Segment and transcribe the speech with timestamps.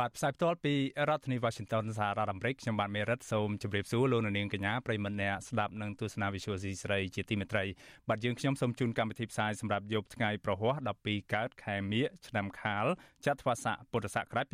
[0.00, 0.74] បាទផ្សាយផ្ទាល់ពី
[1.08, 7.64] រដ្ឋធានី Washington សហរដ្ឋអាមេរិកខ្ញុំបាទមេរិតសូមជម្រាបសួរលោកនាងកញ្ញាប្រិមត្តអ្នកស្ដាប់និងទស្សនា Visual C ស្រីជាទីមេត្រី
[8.08, 12.86] បាទយើងខ្ញុំសូមជូនកម្មវិធីផ្សាយសម្រាប់យប់ថ្ងៃប្រហ័ស12កើតខែមិញឆ្នាំខាល
[13.26, 14.46] ចត្វាស័កពុទ្ធសករាជ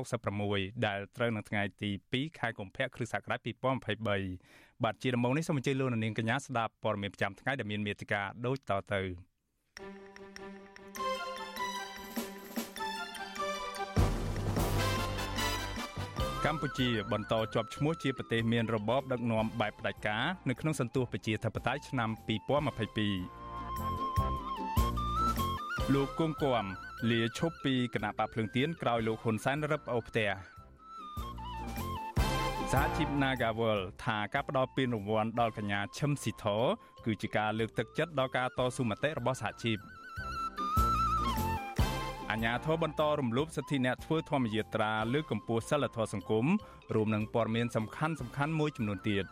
[0.00, 3.40] 2566ដែលត្រូវនៅថ្ងៃទី2ខែកុម្ភៈគ្រិស្តសករាជ
[4.12, 9.02] 2023បាទជាដំបូងនេះសូមអញ្ជើញលោកនាងកញ្ញាស្ដាប់ព័ត៌មានប្រចាំថ្ងៃដែលមានមេត្តាដូចតទៅ
[9.76, 10.63] thank you
[16.48, 22.10] កម្ពុជាបន្តជាប់ឈ្មោះជាប្រទេសមានរបបដឹកនាំបែបផ្ដាច់ការនៅក្នុងសន្ទុះប្រជាធិបតេយ្យឆ្នាំ
[23.36, 26.64] 2022លោកគង់គំ
[27.10, 30.28] លាឈប់ពីគណៈបកភ្លើងទៀនក្រោយលោកហ៊ុនសែនរឹបអូផ្ទះ
[32.72, 36.44] សហជីព Nagawal ថាការផ្ដល់ពានរង្វាន់ដល់កញ្ញាឈឹមស៊ីធ
[37.04, 39.78] គឺជាការលើកទឹកចិត្តដល់ការតស៊ូមតិរបស់សហជីព
[42.34, 46.46] អាញាធរបន្តរំលោភសិទ្ធិអ្នកធ្វើធម្មយាត្រាលើកកម្ពស់សិលធម៌សង្គម
[46.94, 49.24] រួមនឹងព័ត៌មានសំខាន់សំខាន់មួយចំនួនទៀត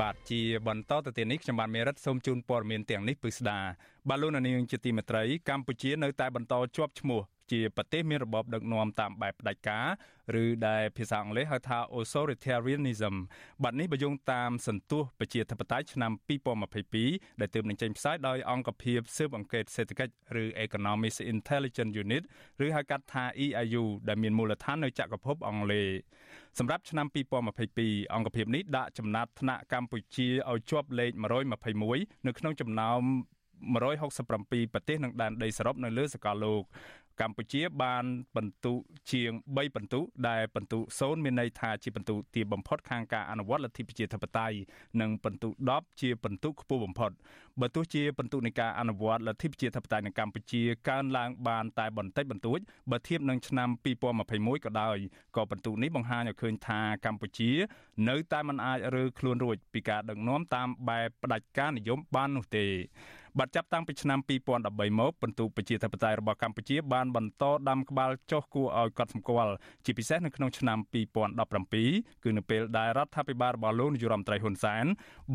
[0.00, 3.58] បាទជាបន្តទៅទៀតនេះខ្ញុំបាទមេរិតសូមជូនព័ត៌មានទាំងនេះពិស្ដា
[4.08, 9.86] បាទលោកនាងជាទីមេត្រីកម្ពុជានៅតែបន្តជាប់ឈ្មោះ ជាប្រទេសមានរបបដឹកនាំតាមបែបផ្ដាច់ការ
[10.42, 13.14] ឬដែលភាសាអង់គ្លេសហៅថា authoritarianism
[13.62, 16.12] បាត់នេះបើយោងតាមសន្ទុះប្រជាធិបតេយ្យឆ្នាំ
[16.76, 20.12] 2022ដែលទើបនឹងចេញផ្សាយដោយអង្គភាពស៊ើបអង្កេតសេដ្ឋកិច្ច
[20.42, 22.22] ឬ Economic Intelligence Unit
[22.64, 25.88] ឬហៅកាត់ថា EIU ដែលមានមូលដ្ឋាននៅចក្រភពអង់គ្លេស
[26.58, 27.06] សម្រាប់ឆ្នាំ
[27.60, 31.12] 2022អង្គភាពនេះដាក់ចំណាត់ថ្នាក់កម្ពុជាឲ្យជាប់លេខ
[31.68, 33.02] 121នៅក្នុងចំណោម
[33.68, 36.62] 167ប្រទេសនិងដែនដីសរុបនៅលើសកលលោក
[37.20, 38.04] កម្ពុជាបាន
[38.36, 38.72] បន្ទុ
[39.12, 44.56] ជាង3បន្ទុដែលបន្ទុ0មានន័យថាជាបន្ទុទាបបំផុតខាងការអនុវត្តលទ្ធិប្រជាធិបតេយ្យ
[45.00, 47.10] និងបន្ទុ10ជាបន្ទុខ្ពស់បំផុត
[47.60, 52.58] បើទោះជាបន្ទុនៃការអនុវត្តលទ្ធិប្រជាធិបតេយ្យនៅកម្ពុជាកើនឡើងបានតែបន្តិចបន្តួច
[52.90, 53.68] បើធៀបនឹងឆ្នាំ
[54.16, 54.96] 2021ក៏ដោយ
[55.36, 57.50] ក៏បន្ទុនេះបង្ហាញឲ្យឃើញថាកម្ពុជា
[58.08, 62.66] នៅតែមិនអាចរើខ្លួនរួចពីការដឹកនាំតាមបែបផ្ដាច់ការនិយមបាននោះទេ
[63.38, 64.18] បាទចាប់តាំងពីឆ្នាំ
[64.58, 69.54] 2013មកបន្ទុប្រជាធិបតេយ្យរបស់កម្ពុជាបានបន្តដាំក្បាលចុះគួរឲ្យកត់សម្គាល់
[69.84, 70.78] ជាពិសេសនៅក្នុងឆ្នាំ
[71.50, 74.84] 2017គឺនៅពេលដែលរដ្ឋាភិបាលរបស់លោកនាយរដ្ឋមន្ត្រីហ៊ុនសែន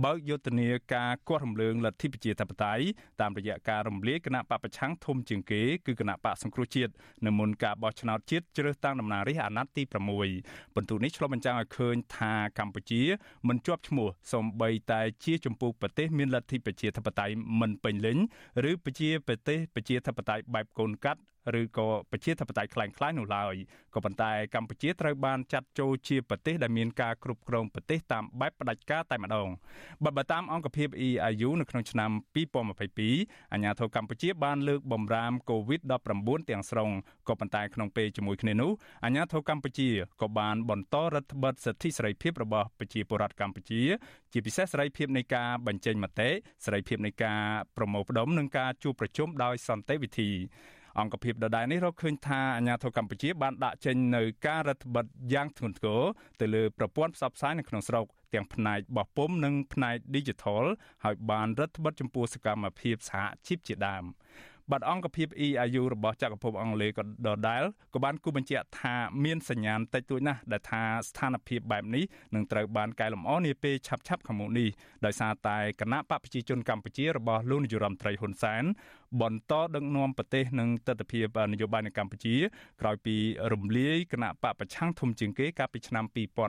[0.04, 2.84] បើកយុទ្ធនាការគាស់រំលើងលទ្ធិប្រជាធិបតេយ្យ
[3.22, 6.92] តាមរយៈការរំលាយគណៈបពប្រឆាំងធំជាងគេគឺគណៈបកសង្គ្រោះជាតិ
[7.26, 9.84] នៅមុនការបោះឆ្នោតជាតិជ្រើសតាំងតំណាងរាស្ត្រអាណត្តិទី
[10.30, 13.02] 6បន្ទុនេះឆ្លុះបញ្ចាំងឲ្យឃើញថាកម្ពុជា
[13.48, 18.18] មិនជាប់ឈ្មោះសំបីតែជាចម្ពោះប្រទេសមានលទ្ធិប្រជាធិបតេយ្យមិនពេញលេញ
[18.69, 21.22] ឬប្រជាប្រទេសប្រជាធិបតេយ្យបែបកូនកាត់
[21.62, 23.56] ឬក៏ប្រជាធិបតេយ្យខ្លាំងខ្លាយនោះឡើយ
[23.94, 29.50] ក៏ប៉ុន្តែកម្ពុជាត្រូវបានចាត់ចូលជាប្រទេសដែលមានការគ្រប់គ្រងប្រទេសតាមបែបផ្ដាច់ការតែម្ដង
[30.04, 32.12] បើបើតាមអង្គភាព EIU នៅក្នុងឆ្នាំ
[32.84, 36.90] 2022អាញាធរកម្ពុជាបានលើកបំរាម COVID-19 ទាំងស្រុង
[37.28, 38.72] ក៏ប៉ុន្តែក្នុងពេលជាមួយគ្នានោះ
[39.06, 39.90] អាញាធរកម្ពុជា
[40.22, 43.82] ក៏បានបន្តរដ្ឋបិទសិទ្ធិសេរីភាពរបស់ប្រជាពលរដ្ឋកម្ពុជា
[44.34, 46.30] ជាពិសេសសេរីភាពនៃការបញ្ចេញមតិ
[46.66, 47.42] សេរីភាពនៃការ
[47.78, 50.30] ប្រមូលផ្ដុំនិងការជួបប្រជុំដោយសន្តិវិធី
[51.00, 56.02] អង្គភាពដដែលនេះរកឃើញថាអាញាធរកម្ពុជាបានដាក់ចេញនៅការរដ្ឋបិទយ៉ាងធ្ងន់ធ្ងរ
[56.42, 60.66] ទៅលើប្រព័ន្ធផ្សព្វផ្សាយនៅក្នុងស្រុកទាំងផ្នែកបោះពុំនិងផ្នែក Digital
[61.04, 64.04] ហើយបានរដ្ឋបិទចំពោះសកម្មភាពសហជីពជាដើម
[64.72, 67.64] បាត់អង្គភាព EIU របស់ចក្រភពអង់គ្លេសក៏ដដែល
[67.94, 72.03] ក៏បានគូបញ្ជាក់ថាមានសញ្ញាណតិចតួចណាស់ដែលថាស្ថានភាពបែបនេះ
[72.36, 74.70] នឹងត្រូវបានកែលម្អនាពេលឆាប់ៗខាងមុខនេះ
[75.06, 78.64] ដោយសារតែគណៈបកប្រជាជនកម្ពុជារបស់លោកនាយរដ្ឋមន្ត្រីហ៊ុនសែន
[79.22, 82.35] បន្តដឹកនាំប្រទេសនិងទស្សនវិជ្ជានយោបាយនៅកម្ពុជា
[82.81, 83.16] ក្រោយពី
[83.53, 86.05] រំលាយគណៈបកប្រឆាំងធំជាងគេកាលពីឆ្នាំ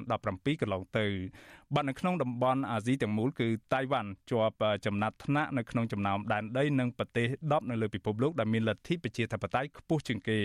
[0.06, 1.06] 2017កន្លងទៅ
[1.74, 4.56] បាទនៅក្នុងតំបន់អាស៊ីទាំងមូលគឺតៃវ៉ាន់ជាប់
[4.86, 10.38] ចំណាត់ថ្នាក់នៅក្នុងចំណោមដែនដីនិងប្រទេស10នៅលើពិភពលោកដែលមានលទ្ធិប្រជាធិបតេយ្យខ្ពស់ជាងគេ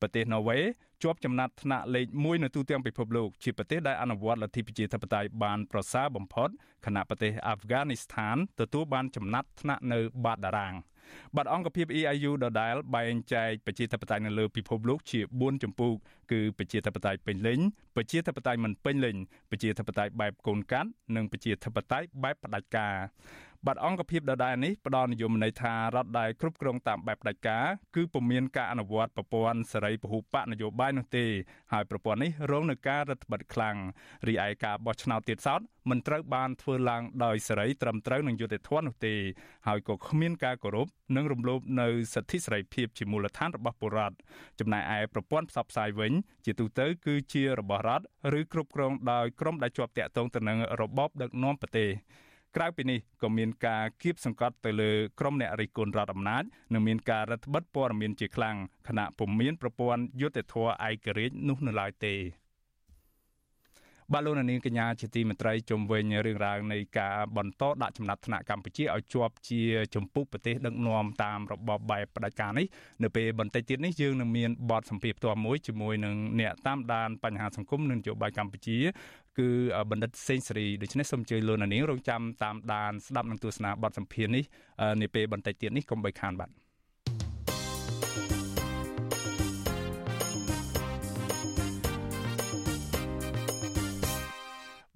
[0.00, 0.58] ប្រទេសណូវេ
[1.02, 6.48] ជាប់ចំណាត់ថ្នាក់លេខ1នៅទូទាំងពិភពលោកជាប្រទេសដែលអនុវត្តលទ្ធិប្រជាធិបតេយ្យបានប្រសើរបំផុត
[6.86, 10.74] ខណៈប្រទេសអាហ្វហ្គានីស្ថានទទួលបានចំណាត់ថ្នាក់នៅបាតតារាង។
[11.36, 15.92] បាទអង្គភាព EIU ដដែលបែងចែកប្រជាធិបតេយ្យនៅលើពិភពលោកជា4ចម្ពោះ
[16.30, 17.58] គឺប្រជាធិបតេយ្យពេញលេញ
[17.96, 19.16] ប្រជាធិបតេយ្យមិនពេញលេញ
[19.50, 22.94] ប្រជាធិបតេយ្យបែបកូនកាត់និងប្រជាធិបតេយ្យបែបផ្ដាច់ការ
[23.66, 27.64] បាទអង្គភាពដដែលនេះផ្ដល់និយមន័យថារដ្ឋដែលគ្រប់គ្រងតាមបែបផ្ដាច់ការ
[27.96, 31.26] គឺពុំមានការអនុវត្តប្រព័ន្ធសេរីពហុបកនយោបាយនោះទេ
[31.72, 33.76] ហើយប្រព័ន្ធនេះរងនឹងការរឹតបន្តឹងខ្លាំង
[34.28, 35.60] រីឯការបោះឆ្នោតទៀតសោត
[35.90, 39.14] មិនត្រូវបានធ្វើឡើងដោយសេរីត្រឹមត្រូវនឹងយុត្តិធម៌នោះទេ
[39.68, 40.86] ហើយក៏គ្មានការគោរព
[41.16, 44.16] និងរំលោភនៅសិទ្ធិសេរីភាពជាមូលដ្ឋានរបស់ពលរដ្ឋ
[44.58, 46.12] ចំណែកឯប្រព័ន្ធផ្សព្វផ្សាយវិញ
[46.44, 48.04] ជាទូទៅគឺជារបស់រដ្ឋ
[48.38, 51.90] ឬគ្រប់គ្រងដោយក្រុមដែលជាប់តាក់ទងទៅនឹងរបបដឹកនាំប្រទេស
[52.56, 58.56] ក្រៅពីនេះក៏មានការគៀបសង្កត់ទៅលើក្រុមអ្នករិះគន់រដ្ឋអំណាចនិងមានការរឹតបន្តឹងព័ត៌មានជាខ្លាំង
[58.88, 62.14] ខណៈពុំមានប្រព័ន្ធយុត្តិធម៌ឯករាជ្យនោះនៅឡើយទេ
[64.14, 69.62] បាទលោកនាងកញ្ញាជាទីមេត្រីជុំវិញរឿងរ៉ាវនៃការបន្តដាក់ចំណាត់ថ្នាក់កម្ពុជាឲ្យជាប់ជា
[69.94, 72.66] ចម្ពោះប្រទេសដឹកនាំតាមរបបបែបផ្ដាច់ការនេះ
[73.02, 78.78] នៅពេលបន្តិចទៀតនេះយើងនឹងមានបទសម្ភាសផ្ទាល់មួយជាមួយនឹងអ្នកតាមដានបញ្ហាសង្គមនិងនយោបាយកម្ពុជា
[79.38, 79.48] គឺ
[79.90, 84.44] បណ្ឌិតសេងសេរីដូច្នេះសូមអញ្ជើញលោកនាងរងចាំតាមដានស្ដាប់និងទស្សនាបទសម្ភាសនេះ
[85.02, 86.50] នាពេលបន្តិចទៀតនេះកុំបីខានបាទ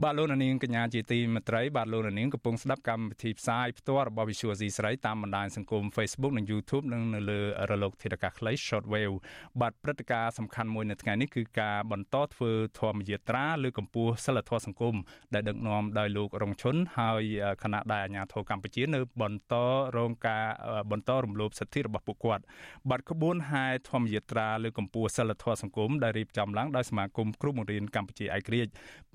[0.02, 9.16] បាទលោកនាងកញ្ញាជាទីមេត្រីបាទលោកនាងកំពុងស្ដាប់កម្មវិធីផ្សាយផ្ទាល់របស់ Visual C ស្រីតាមបណ្ដាញសង្គម Facebook និង YouTube និងនៅលើរលកធាតុអាកាសខ្លី Shortwave
[9.60, 14.94] បាទព្រឹត្តិការណ៍សំខាន់មួយនៅថ្ងៃនេះគឺការបន្តធ្វើធម្មយាត្រាលើកម្ពុជាសិលធម៌សង្គម
[15.34, 17.22] ដែលដឹកនាំដោយលោករងឈុនហើយ
[17.62, 19.54] គណៈដែលអាជ្ញាធរកម្ពុជានៅបន្ត
[19.96, 20.46] រងការ
[20.90, 22.42] បន្តរំលោភសិទ្ធិរបស់ពួកគាត់
[22.90, 28.72] បាទក្បួនហែធម្មយាត្រាលើកម្ពុជាសិលធម៌សង្គមដែលរៀបចំឡើងដោយសមាគមគ្រូបង្រៀនកម្ពុជាឯករាជ្យ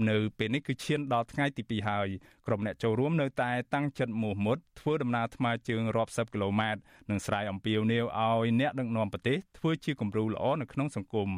[0.10, 2.08] នៅពេលនេះគឺឈានដល់ថ្ងៃទី2ហើយ
[2.48, 11.30] ក្រុមអ្នកចូលរួមនៅតែតាំងចិត្តមោះមុតធ្វើដំណើរថ្មើរជើងរាប់សិបគីឡូម៉ែត្រនិងស្រែអំពាវនាវឲ្យអ្នកដឹកនាំប្រទេសធ្វើជាគំរូល្អនៅក្នុងសង្គម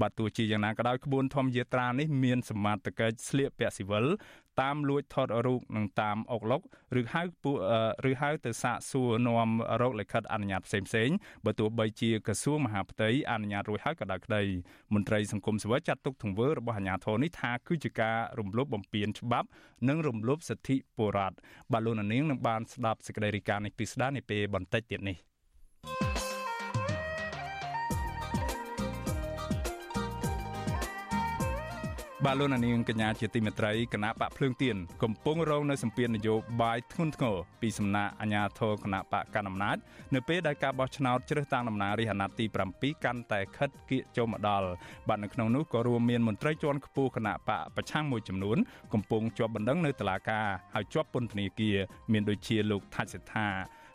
[0.00, 4.06] បាទទោះជាយ៉ាងណាក៏ដោយក្បួនធម្មយាត្រានេះមានសមត្ថកិច្ចស្លៀកពាក់ស៊ីវិល
[4.62, 6.62] តាមលួចថតរូបនិងតាមអុកឡុក
[7.00, 7.56] ឬហៅពួក
[8.10, 9.50] ឬហៅទៅសាកសួរនាំ
[9.80, 11.10] រោគលិខិតអនុញ្ញាតផ្សេងផ្សេង
[11.44, 14.42] បើទោះបីជាក្រសួងមហាផ្ទៃអនុញ្ញាតរួចហើយក៏ដោយក្តី
[14.94, 19.48] មន្ត្រីសង្គមស៊ីវិលចាត់ទុកទង្វើរបស់អាជ្ញាធរនេះថាគឺជាការរំលោភបំពានច្បាប់
[19.88, 21.36] និងរំលោភសិទ្ធិពលរដ្ឋ
[21.72, 25.27] បាទលោកនាងនឹងបានស្ដាប់សេចក្តីរាយការណ៍នេះពីស្ដារនាពេលបន្តិចទៀតនេះ
[32.26, 39.76] បាទលោកនាងកញ្ញាជាទីមេត្រីគណៈបកភ្លើងទៀនកំពុងរងនៅសម្ពាធនយោបាយធ្ងន់ធ្ងរពីសំណាក់អាជ្ញាធរគណៈបកកណ្ដាលអំណាច
[40.14, 42.44] នៅពេលដែលការបោះឆ្នោតជ្រើសតាំងតំណាងរាស្ត្រអាណត្តិទី
[42.74, 44.68] 7កាន់តែខិតគៀកចូលមកដល់
[45.08, 48.58] បាទនៅក្នុងនោះក៏រួមមានមន្ត្រីជាន់ខ្ពស់គណៈបកប្រឆាំងមួយចំនួន
[48.92, 51.76] កំពុងជាប់បណ្ដឹងនៅតុលាការហើយជាប់ពន្ធនាគារ
[52.12, 53.48] មានដូចជាលោកថាច់សិដ្ឋា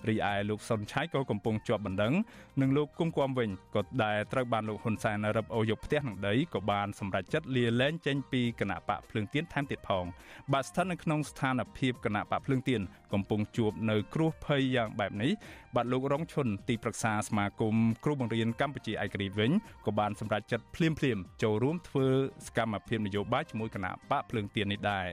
[0.09, 2.13] រីឯលោកសុនឆៃក៏កំពុងជាប់បណ្ដឹង
[2.61, 10.05] និងលោកគុំគួមវិញក៏ដែលត្រូវបានលោកហ៊ុនសែនរឹបអូសយកផ្ទះនឹងដីក៏បានសម្រេចចិត្តលាលែងចេញពីគណៈបកភ្លើងទៀនថែមទៀតផង
[10.53, 12.81] បាទស្ថិតនៅក្នុងស្ថានភាពគណៈបកភ្លើងទៀន
[13.13, 15.31] កំពុងជួបនៅគ្រោះភ័យយ៉ាងបែបនេះ
[15.75, 19.51] បាទលោករងឈុនទីប្រឹក្សាសមាគមគ្រូបង្រៀនកម្ពុជាឯករាជ្យវិញ
[19.85, 22.07] ក៏បានសម្រេចចិត្តភ្លាមភ្លាមចូលរួមធ្វើ
[22.47, 25.05] សកម្មភាពនយោបាយជាមួយគណៈបកភ្លើងទៀននេះដែរ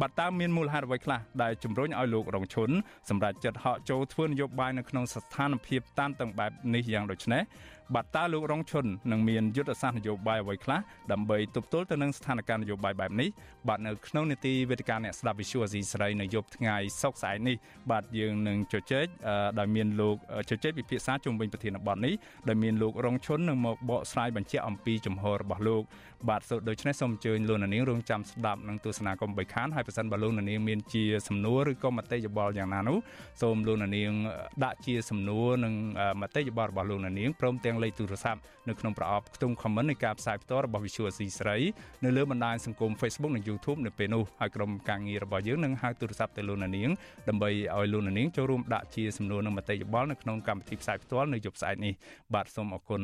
[0.00, 2.70] បាទតើមានមូលហេតុអ្វីខ្លះដែលជំរុញឲ្យលោករងឈុន
[3.10, 7.42] សម្រេចចិត្តហកចូលធ្វើនយោបាយនៅក្នុងស្ថានភាពតានតឹងបែបនេះយ៉ាងដូចនេះ
[7.94, 10.80] បាទតើលោករងឈុននឹងមានយុទ្ធសាស្ត្រនយោបាយអ្វីខ្លះ
[11.12, 13.28] ដើម្បីទប់ទល់ទៅនឹងស្ថានភាពនយោបាយបែបនេះ
[13.68, 17.56] បាទនៅក្នុងនីតិវេទិកាអ្នកស្ដាប់វិសុអាស៊ីសេរីនៅយប់ថ្ងៃសុក្រស្អែកនេះ
[17.90, 19.06] បាទយើងនឹងជជែក
[19.58, 20.16] ដោយមានលោក
[20.50, 22.14] ជជែកពិភាក្សាជុំវិញប្រធានបទនេះ
[22.48, 25.82] ដោយមានលោករងឈុននឹងមកបកស្រាយបញ្ជាក់អំពីចំហរបស់លោក
[26.28, 32.98] បាទសូដូច្នេះសូមអញ្ជើញលោកនាងរងចាំស្ដាប់និងទស្សនាកុំបីខានហើយប្រសិនបើលោកនាងមានជាសំណួរឬក៏មតិយោបល់យ៉ាងណានោះ
[33.42, 34.12] សូមលោកនាង
[34.64, 35.74] ដាក់ជាសំណួរនិង
[36.20, 41.56] មតិយោបល់របស់លោកនាងព្រមទាំងលេខទូរស័ព្ទនៅក្នុងប្រអប់ខ្ទង់ comment នៃការផ្សាយផ្ទាល់របស់ Visual C ស្រី
[42.04, 46.90] នៅលើបណ្ដាញសង្គម Facebook និង YouTube នៅពេលនោះហើយក្រុមការងាររបស់យើងនឹងហៅទូរស័ព្ទទៅលោកនាង
[47.28, 51.92] ដើម្បីឲ្យលោកនាងចូលរួមដាក់ជាសំណួរនិងមតិយោបល់នៅក្នុងកម្មវិធីផ្សាយផ្ទាល់នៅយប់ស្អែកនេះ
[52.34, 53.02] បាទសូមអរគុណ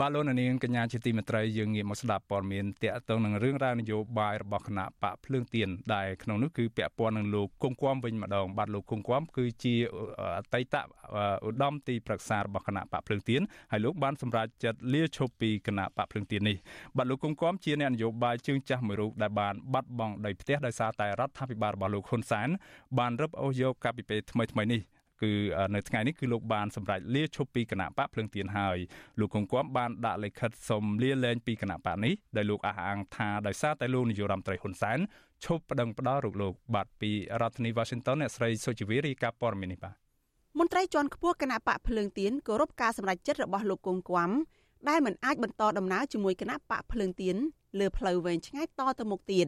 [0.00, 9.74] បាទលោកនាងកញ្ញាជាទីមេត្រីយើងងាកមកស្ដាប់ព័ត៌មានតាក់ទងនឹងរឿងរ៉ាវនយោបាយរបស់គណៈបកភ្លើងទៀនដែលក្នុងនោះគឺពាក់ព័ន្ធនឹងលោកគង់គួមវិញម្ដងបាទលោកគង់គួមគឺជា
[10.38, 10.74] អតីត
[11.46, 13.40] ឧត្តមទីប្រឹក្សារបស់គណៈបកភ្លើងទៀន
[13.72, 16.56] ហើយលោកបានសម្រេចចិត្តលាឈប់ពីគណៈបកភ្លើងទៀននេះ
[16.96, 22.48] បាទលោកគង់គួមជាអ្នកនយោបាយជើងចាស់មួយរូបដែលបានបាត់បង់ដីផ្ទះដោយសារតែរដ្ឋាភិបាលរបស់លោកហ៊ុនសែន
[22.98, 24.82] បានរឹបអូសយកកាពីពេលថ្មីថ្មីនេះ
[25.22, 25.32] គឺ
[25.74, 28.78] នៅថ្ងៃនេះគឺលោកបានសម្រេចលាឈប់ពីគណៈបកភ្លឹងទៀនហើយ
[29.20, 34.98] លោកកុងគំបានដាក់លិខិតសុំលាលែងពីគណៈបកនេះដែលលោកអះអាងថាដោយសារតែលោកនាយរដ្ឋមន្ត្រីហ៊ុនសែន
[35.44, 37.10] ឈប់ប្តឹងផ្ដាល់រូបលោកបាទពី
[37.40, 39.94] រដ្ឋធានី Washington អ្នកស្រីសុជីវីរីកាព័រមីនេះបាទ
[40.58, 44.30] មន្ត្រីជាន់ខ្ពស់គណៈបកភ្លើងទៀនគោរពការសម្រេចចិត្តរបស់លោកគង់គំ
[44.88, 47.36] ដែលមិនអាចបន្តដំណើរជាមួយគណៈបកភ្លើងទៀន
[47.78, 49.46] លើផ្លូវវែងឆ្ងាយតទៅមុខទៀត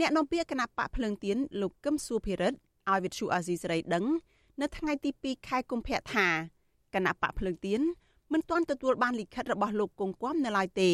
[0.00, 2.58] អ្នកនាំពាក្យគណៈបកភ្លើងទៀនលោកកឹមសុភិរិទ្ធ
[2.90, 4.04] ឲ្យវិទ្យុអាស៊ីសេរីដឹង
[4.60, 6.26] នៅថ្ងៃទី2ខែកុម្ភៈថា
[6.94, 7.80] គណៈបកភ្លើងទៀន
[8.32, 10.90] មិនទាន់ទទួលបានលិខិតរបស់លោកគង់គំនៅឡើយទេ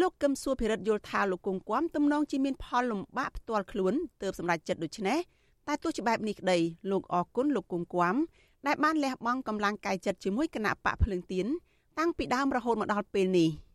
[0.00, 5.18] លោកកឹមសុភិរិទ្ធយល់ថាលោកគង់គំទំនងជាមានផលលំបាកផ្ទាល់ខ្លួនទើបសម្រេចចិត្តដូច្នេះ
[5.66, 6.58] តែទោះជាបែបនេះក្តី
[6.90, 8.14] លោកអរគុណលោកគង់គំ
[8.66, 11.46] ដែលបានលះបង់កម្លាំងកាយចិត្តជាមួយគណៈបកភ្លើងទៀន
[11.98, 13.50] តាំងពីដើមរហូតមកដល់ពេលនេះ។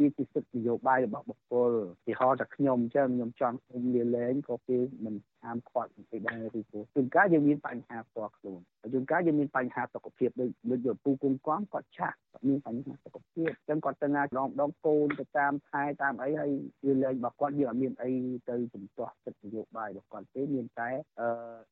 [0.00, 1.70] វាជាសិទ្ធិនយោបាយរបស់បុគ្គល
[2.06, 8.60] ទីហោតែខ្ញុំអញ្ចឹងខ្ញុំចង់ខ្ញុំលាលែងក៏គេមិនហាមឃាត់ពីដែរឬព្រោះជួនកាលយើងមានបញ្ហាផ្ទាល់ខ្លួន
[8.92, 16.50] ជួនកាលយើងមានបញ្ហាសុខភាពដូចដូចយពូគុំគំគាត់ឆាក់គាត់មានបញ្ហាសុខភាពអញ្ចឹងគាត់ទៅណាដងដងកូនទៅតាមខែតាមអីហើយ
[16.86, 18.12] វាលែងរបស់គាត់យើងអត់មានអី
[18.48, 20.90] ទៅជំទាស់សិទ្ធិនយោបាយរបស់គាត់ទេមានតែ
[21.20, 21.28] អឺ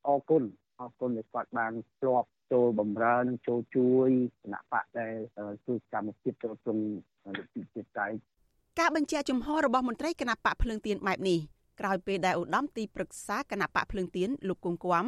[0.07, 0.45] អរគុណ
[0.81, 4.11] អរគុណដែលគាត់បានធ្លាប់ចូលបម្រើនិងចូលជួយ
[4.43, 5.15] គណៈបកដែល
[5.67, 6.79] ជួយកម្មភាពចូលក្នុង
[7.39, 8.09] លទ្ធិជាតិតៃ
[8.79, 11.39] ការបញ្ជាក់ជំហររបស់មន្ត្រីគណៈបកភ្លើងទៀនបែបនេះ
[11.81, 15.05] ក្រោយពេលដែលឧត្តមទីប្រឹក្សាគណៈបកភ្លើងទៀនលោកគង់គំ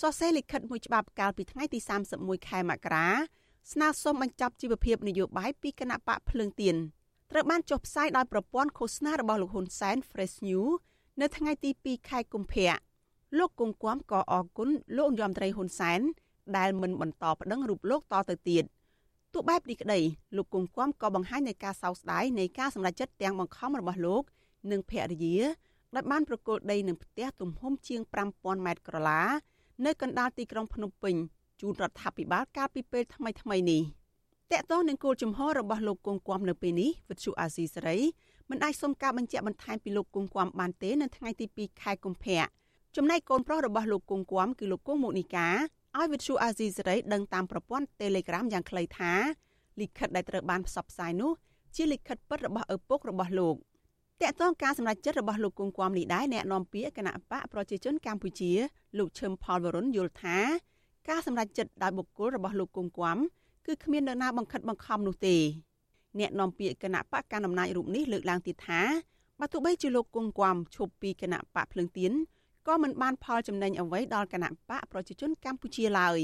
[0.00, 1.78] សរសេរលិខិតមួយច្បាប់កាលពីថ្ងៃទី
[2.14, 3.08] 31ខែមករា
[3.72, 6.76] ស្នើសុំបញ្ចប់ជីវភាពនយោបាយពីគណៈបកភ្លើងទៀន
[7.30, 10.72] ត្រូវបានចុះផ្សាយដោយប្រព័ន្ធឃោសនារបស់លោកហ៊ុនសែន Fresh News
[11.20, 12.74] នៅថ្ងៃទី2ខែកុម្ភៈ
[13.38, 16.00] លោកគង់គំក៏អរគុណលោកនាយរដ្ឋមន្ត្រីហ៊ុនសែន
[16.56, 18.64] ដែលមិនបន្តប្តឹងរូបលោកតទៅទៀត
[19.38, 20.00] ទោះបែបនេះក្តី
[20.36, 24.22] លោកគង់គំក៏បង្ហាញនៃការសោកស្ដាយនៃការសម្រេចចិត្តទាំងបង្ខំរបស់លោក
[24.70, 25.38] និងភរិយា
[25.94, 28.00] ដែលបានប្រគល់ដីនឹងផ្ទះទំហំជាង
[28.32, 29.22] 5000ម៉ែត្រក្រឡា
[29.86, 31.14] នៅកណ្ដាលទីក្រុងភ្នំពេញ
[31.60, 33.82] ជូនរដ្ឋាភិបាលកាលពីពេលថ្មីថ្មីនេះ
[34.52, 37.98] តកតងនឹងគោលជំហររបស់លោកគង់គំនៅពេលនេះវិទ្យុអាស៊ីសេរី
[38.50, 42.42] មិនអាចសុំការបញ្ជាក់បន្ថែមពីលោកគង់គំបានទេនៅថ្ងៃទី2ខែកុម្ភៈ
[42.96, 45.48] ចំណែកកូនប្រុសរបស់លោកគង់គំគឺលោកគង់មុនីកា
[45.98, 49.12] ឲ្យវិទ្យុអាស៊ីសេរីដឹងតាមប្រព័ន្ធ Telegram យ៉ាងខ្លីថា
[49.80, 51.32] លិខិតដែលត្រូវបានផ្សព្វផ្សាយនោះ
[51.76, 53.56] ជាលិខិតពិតរបស់ឪពុករបស់លោក
[54.22, 58.52] តកតងការសម្រេចចិត្តរបស់លោកគង់គំនេះដែរអ្នកនាំពាក្យគណៈបកប្រជាជនកម្ពុជា
[58.98, 60.38] លោកឈឹមផលវរុនយល់ថា
[61.08, 63.16] ការសម្រេចចិត្តដោយបុគ្គលរបស់លោកគង់គំ
[63.66, 65.36] គឺគ្មាននរណាបង្ខិតបង្ខំនោះទេ
[66.18, 68.82] អ្នកនាំពាក្យគណៈបកកណ្ដាលអំណាចរូបនេះលើកឡើងទៀតថា
[69.40, 72.12] បើទោះបីជាលោកគង់គំឈប់ពីគណៈបកភ្លើងទៀន
[72.66, 76.20] ក៏មិនបានផលចំណេញអ្វីដល់គណៈបកប្រជាជនកម្ពុជាឡើយ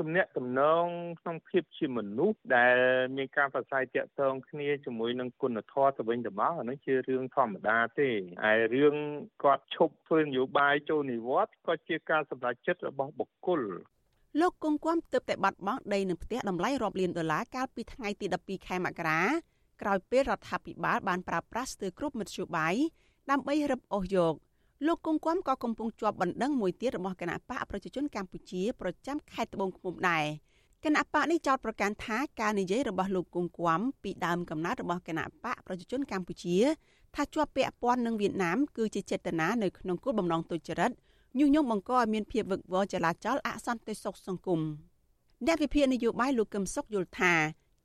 [0.00, 0.86] ទំនាក់ទំនង
[1.20, 2.76] ក្នុងភាពជាមនុស្សដែល
[3.16, 8.08] មានការប្រស័យតាក់ទងគ្នាជាមួយនឹងគុណធម៌ទៅវិញទៅមកអានោះជារឿងធម្មតាទេ
[8.44, 8.94] ហើយរឿង
[9.42, 13.60] គាត់ឈប់ធ្វើនយោបាយចូលនិវត្តន៍ក៏ជាការសម្រេចចិត្តរបស់បុគ្គល
[14.40, 19.20] លោកគង់គំទើបតែបាត់បង់ដីនឹងផ្ទះតម្លៃរាប់លានដុល្លារកាលពីថ្ងៃទី12ខែមករា
[19.82, 22.74] ក្រោយពេលរដ្ឋាភិបាលបានប្រើប្រាស់ស្ទើរគ្រប់មធ្យោបាយ
[23.30, 24.34] ដើម្បីរឹបអូសយក
[24.84, 30.24] លោកគង់គំក៏កំពុងជាប់បណ្ដឹងមួយទៀតរបស់គណៈបកប្រជាជនកម្ពុជាប្រចាំខេត្តត្បូងឃ្មុំដែរ
[30.84, 36.56] គណៈបកនេះចោទប្រកាន់ថាការនិយាយរបស់លោកគង់គំពីដើមកំណើតរបស់គណៈបកប្រជាជនកម្ពុជា
[37.14, 40.92] ថាជាប់ពាក់ព័ន្ធនឹងវៀតណាមគឺជាចេតនានៅក្នុងគោលបំណងទុច្ចរិត
[41.38, 44.60] ញុះញង់បង្កឲ្យមានភាពវឹកវរចលាចលអសន្តិសុខសង្គម
[45.46, 47.32] អ្នកវិភាគនយោបាយលោកកឹមសុខយល់ថា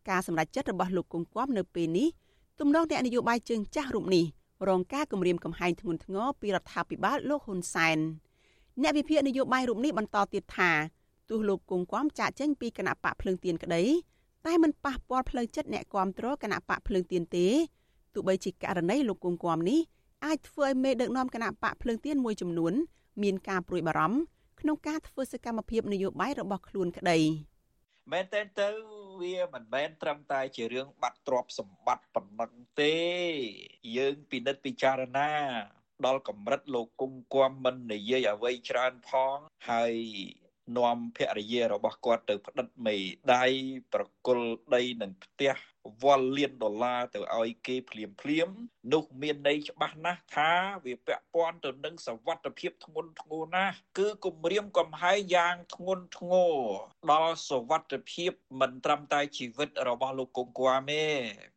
[0.10, 2.08] ការសម្រេចចិត្តរបស់លោកគង់គំនៅពេលនេះ
[2.60, 4.26] ទំនងអ្នកនយោបាយជើងចាស់រូបនេះ
[4.70, 7.98] រងការគំរាមកំហែងធ្ងន់ធ្ងរពីរដ្ឋាភិបាលលោកហ៊ុនសែន
[8.82, 10.72] អ្នកវិភាគនយោបាយរូបនេះបន្តទៀតថា
[11.30, 13.84] ទោះលោកគង់គំចាក់ចេញពីគណៈបកភ្លើងទៀនក្តី
[14.46, 17.48] តែមិនប៉ះពាល់ផ្លូវចិត្តអ្នកគាំទ្រគណៈបកភ្លើងទៀនទេ
[18.14, 19.80] ទោះបីជាករណីលោកគង់គំនេះ
[20.26, 22.74] អាចធ្វើឲ្យមេដឹកនាំគណៈបកភ្លើងទៀនមួយចំនួន
[23.24, 24.20] មានការព្រួយបារម្ភ
[24.62, 27.18] ក្នុងការធ្វើសកម្មភាពនយោបាយរបស់ខ្លួនក្តី
[28.12, 28.70] មែនតើទៅ
[29.22, 32.98] វាមិនមែនត្រឹមតែជារឿងបាត់ទ្រព្យសម្បត្តិប៉ុណ្ណឹងទេ
[33.98, 35.32] យើងពិនិត្យពិចារណា
[36.06, 39.38] ដល់កម្រិតលោកគង់គំមិននិយាយអ្វីច្រើនផង
[39.70, 39.96] ហើយ
[40.78, 42.98] នាំភរិយារបស់គាត់ទៅផ្តិតមេ
[43.36, 43.46] ដៃ
[43.94, 45.56] ប្រគល់ដីនឹងផ្ទះ
[46.04, 48.50] វល់លានដុល្លារទៅឲ្យគេភ្លាមភ្លាម
[48.94, 50.52] នោះមានន័យច្បាស់ណាស់ថា
[50.86, 56.56] វាពាក់ព័ន្ធទៅនឹងសវត្ថភាពធ្ងន់ធ្ងរណាស់គឺគម្រាមកំហែងយ៉ាងធ្ងន់ធ្ងរ
[57.12, 61.06] ដល់សវត្ថភាពមិនត្រឹមតែជីវិតរបស់លោកកុងគួមទេ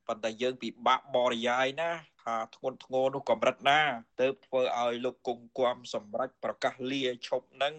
[0.07, 1.91] ប៉ុន្តែយើងពិបាកបរិយាយណា
[2.23, 3.81] ថាធ្ងន់ធ្ងរនោះកម្រិតណា
[4.21, 7.75] ទៅធ្វើឲ្យលោកគង់គំសម្រេចប្រកាសលាឈប់នឹង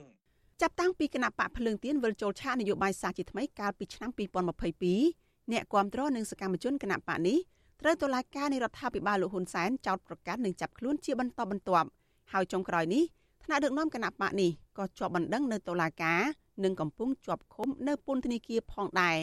[0.62, 7.38] ចាប់តាំងពីគណៈបកភ្លើងទៀនវិលចូលឆាកនយោបាយសាសជាថ្មីកាលពីឆ្នាំ2022 អ្នកគាំទ្រនិងសកម្មជនគណៈបកនេះ
[7.82, 11.88] ត្រូវតុលាការនៃរដ្ឋាភិបាលលោកហ៊ុនសែនចោទប្រកាន់និងចាប់ខ្លួនជាបន្តបន្ទាប់
[12.32, 13.04] ហើយចុងក្រោយនេះ
[13.44, 16.22] ថ្នាក់ដឹកនាំគណៈបកនេះក៏ជាប់បណ្ដឹងនៅតុលាការ
[16.64, 19.18] និងកំពុងជាប់ឃុំនៅពន្ធនាគារផងដែរ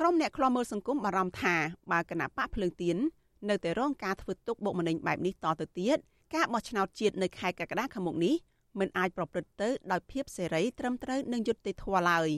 [0.00, 1.54] ក្រុមអ្នកខ្លាំមើលសង្គមបារម្ភថា
[1.92, 2.96] បើគណៈបកភ្លើងទៀន
[3.48, 5.98] នៅតែរងការធ្វើទុកបុកម្នេញបែបនេះតទៅទៀត
[6.34, 8.34] ការបោះឆ្នោតជាតិនៅខែកក្កដាខាងមុខនេះ
[8.78, 12.28] មិនអាចប្រព្រឹត្តទៅដោយភាពសេរីត្រឹមត្រូវនិងយុត្តិធម៌ឡើយ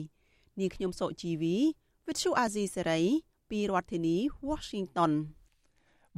[0.59, 1.31] នាងខ្ញុំសុជី
[2.07, 3.01] វី With Chu Azizi សេរី
[3.49, 4.15] ពីរដ្ឋធានី
[4.49, 5.11] Washington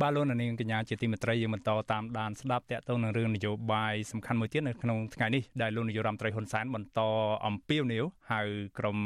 [0.01, 6.99] បាទលោកនាងកញ្ញាជាទីមេត្រីយើងបន្តតាមដានស្ដាប់តាក់ទងនឹងរឿងនយោបាយសំខាន់មួយទៀតនៅក្នុងថ្ងៃនេះដែលលោកនាយរដ្ឋមន្ត្រីហ៊ុនសែនបន្ត
[7.47, 8.41] អំពាវនាវហៅ
[8.79, 8.97] ក្រុម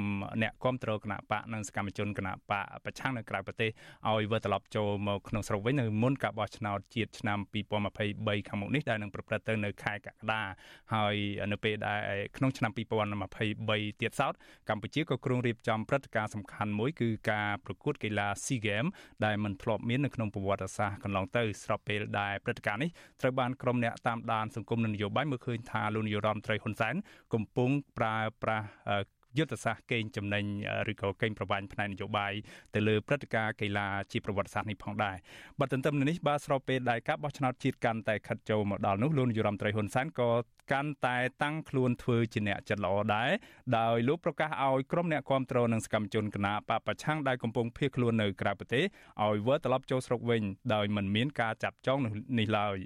[0.41, 3.69] អ្នកគាំទ្រគណៈបកនិងសកម្មជនគណៈបកប្រឆាំងនៅក្រៅប្រទេស
[4.09, 7.39] ឲ្យវិលត្រឡប់ចូលមកក្នុងស្រុកវិញនៅមុនការបោះឆ្នោតជាតិឆ្នាំ
[7.93, 10.43] 2023ខាងមុខនេះដែលនឹងប្រព្រឹត្តទៅនៅខែកក្កដា
[10.93, 11.15] ហើយ
[11.51, 12.01] នៅពេលដែល
[12.37, 14.33] ក្នុងឆ្នាំ2023ទៀតសោត
[14.69, 18.91] កម្ពុជាក៏គ្រោងរៀបចំព្រឹត្តិការណ៍សំខាន់មួយគឺការប្រកួតកីឡា SEA Games
[19.25, 22.89] ដែលមិនធ្លាប់មាននៅក្នុងប្រវត្តិសាស្ត្រកន្លងទៅស្របពេលដែលព្រឹត្តិការណ៍នេះ
[23.21, 26.95] ត្រូវបានក្រុមអ្នកតាមដានសង្គមនិងនយោបាយមើលឃើញថាលោកនាយរដ្ឋមន្ត្រីហ៊ុនសែន
[27.33, 28.67] កំពុងប្រើប្រាស់
[29.37, 30.45] យុទ្ធសាស្ត្រកេងចំណេញ
[30.91, 32.33] ឬក៏កេងប្រវ័ញ្ចផ្នែកនយោបាយ
[32.73, 35.15] ទៅលើព្រឹត្តិការណ៍កីឡាជាប្រវត្តិសាស្ត្រនេះផងដែរ
[35.59, 40.29] បាទទន្ទឹមនឹងនេះបាទស្របពេលដែលការបោះឆ្នោតជាតិកាន់តែខិតចូលមកដល់នោះលោកនាយរដ្ឋមន្ត្រីហ៊ុនសែនក៏
[40.71, 43.29] កាន់តែតាំងខ្លួនធ្វើជាអ្នកចិត្តល្អដែរ
[43.77, 48.83] ដោយលោកប្រកាសឲ្យក្រុមអ្នកគ្រប់គ្រងនិងសកម្មជនគណបកប្រឆាំងដែលកំពុងភៀសខ្លួននៅក្រៅប្រទេស
[49.23, 50.41] ឲ្យវិលត្រឡប់ចូលស្រុកវិញ
[50.73, 51.99] ដោយមិនមានការចាប់ចង
[52.39, 52.77] នេះឡើយ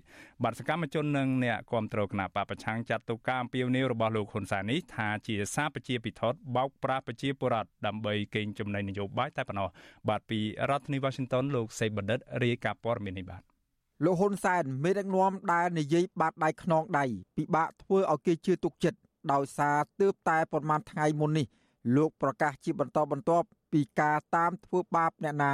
[0.43, 9.69] បាទសកម្មជននិងអ្នកគ្រប់គ្រងគណបកប្រឆាំងចាត់ទុកការអំពាវនាវរបស់លោកហ៊ុនសែននេះថាជាសារប្រជាពិធដ្ឋបោកប្រាស់ប្រជាពលរដ្ឋដើម្បីកេងចំណេញនយោបាយតែប៉ុណ្ណោះ
[10.09, 13.56] បាទពីរដ្ឋធានី Washington លោកសេបណ្ឌិតរាយការណ៍ព័ត៌មាននេះបាទ
[14.03, 17.05] លោកហ៊ុនសែនមេដឹកនាំដែលនិយាយបាតដៃខ្នងដៃ
[17.37, 18.99] ពិបាកធ្វើឲ្យគេជឿទុកចិត្ត
[19.33, 21.47] ដោយសារទើបតែប្រមាណថ្ងៃមុននេះ
[21.95, 25.53] លោកប្រកាសជាបន្តបន្ទាប់ពីការតាមធ្វើបាបអ្នកណា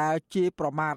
[0.00, 0.94] ដែលជាប្រមាថ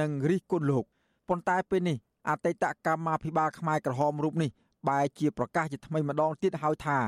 [0.00, 0.84] និងរិះគន់លោក
[1.28, 1.96] ប៉ុន្តែពេលនេះ
[2.28, 4.50] អតីតកម្មាភិបាលខ្មែរក្រហមរូបនេះ
[4.88, 6.98] បែរជាប្រកាសជាថ្មីម្ដងទៀតហើយថា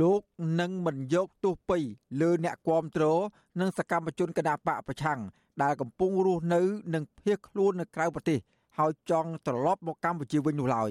[0.00, 0.20] លោក
[0.60, 1.78] នឹងមិនយកទោសពី
[2.20, 3.04] លើអ្នកគាំទ្រ
[3.60, 5.20] និងសកម្មជនគណបកប្រឆាំង
[5.62, 6.60] ដែលកំពុងរស់នៅ
[6.94, 8.38] និងភៀសខ្លួននៅក្រៅប្រទេស
[8.78, 10.90] ហើយចង់ត្រឡប់មកកម្ពុជាវិញនោះឡើយ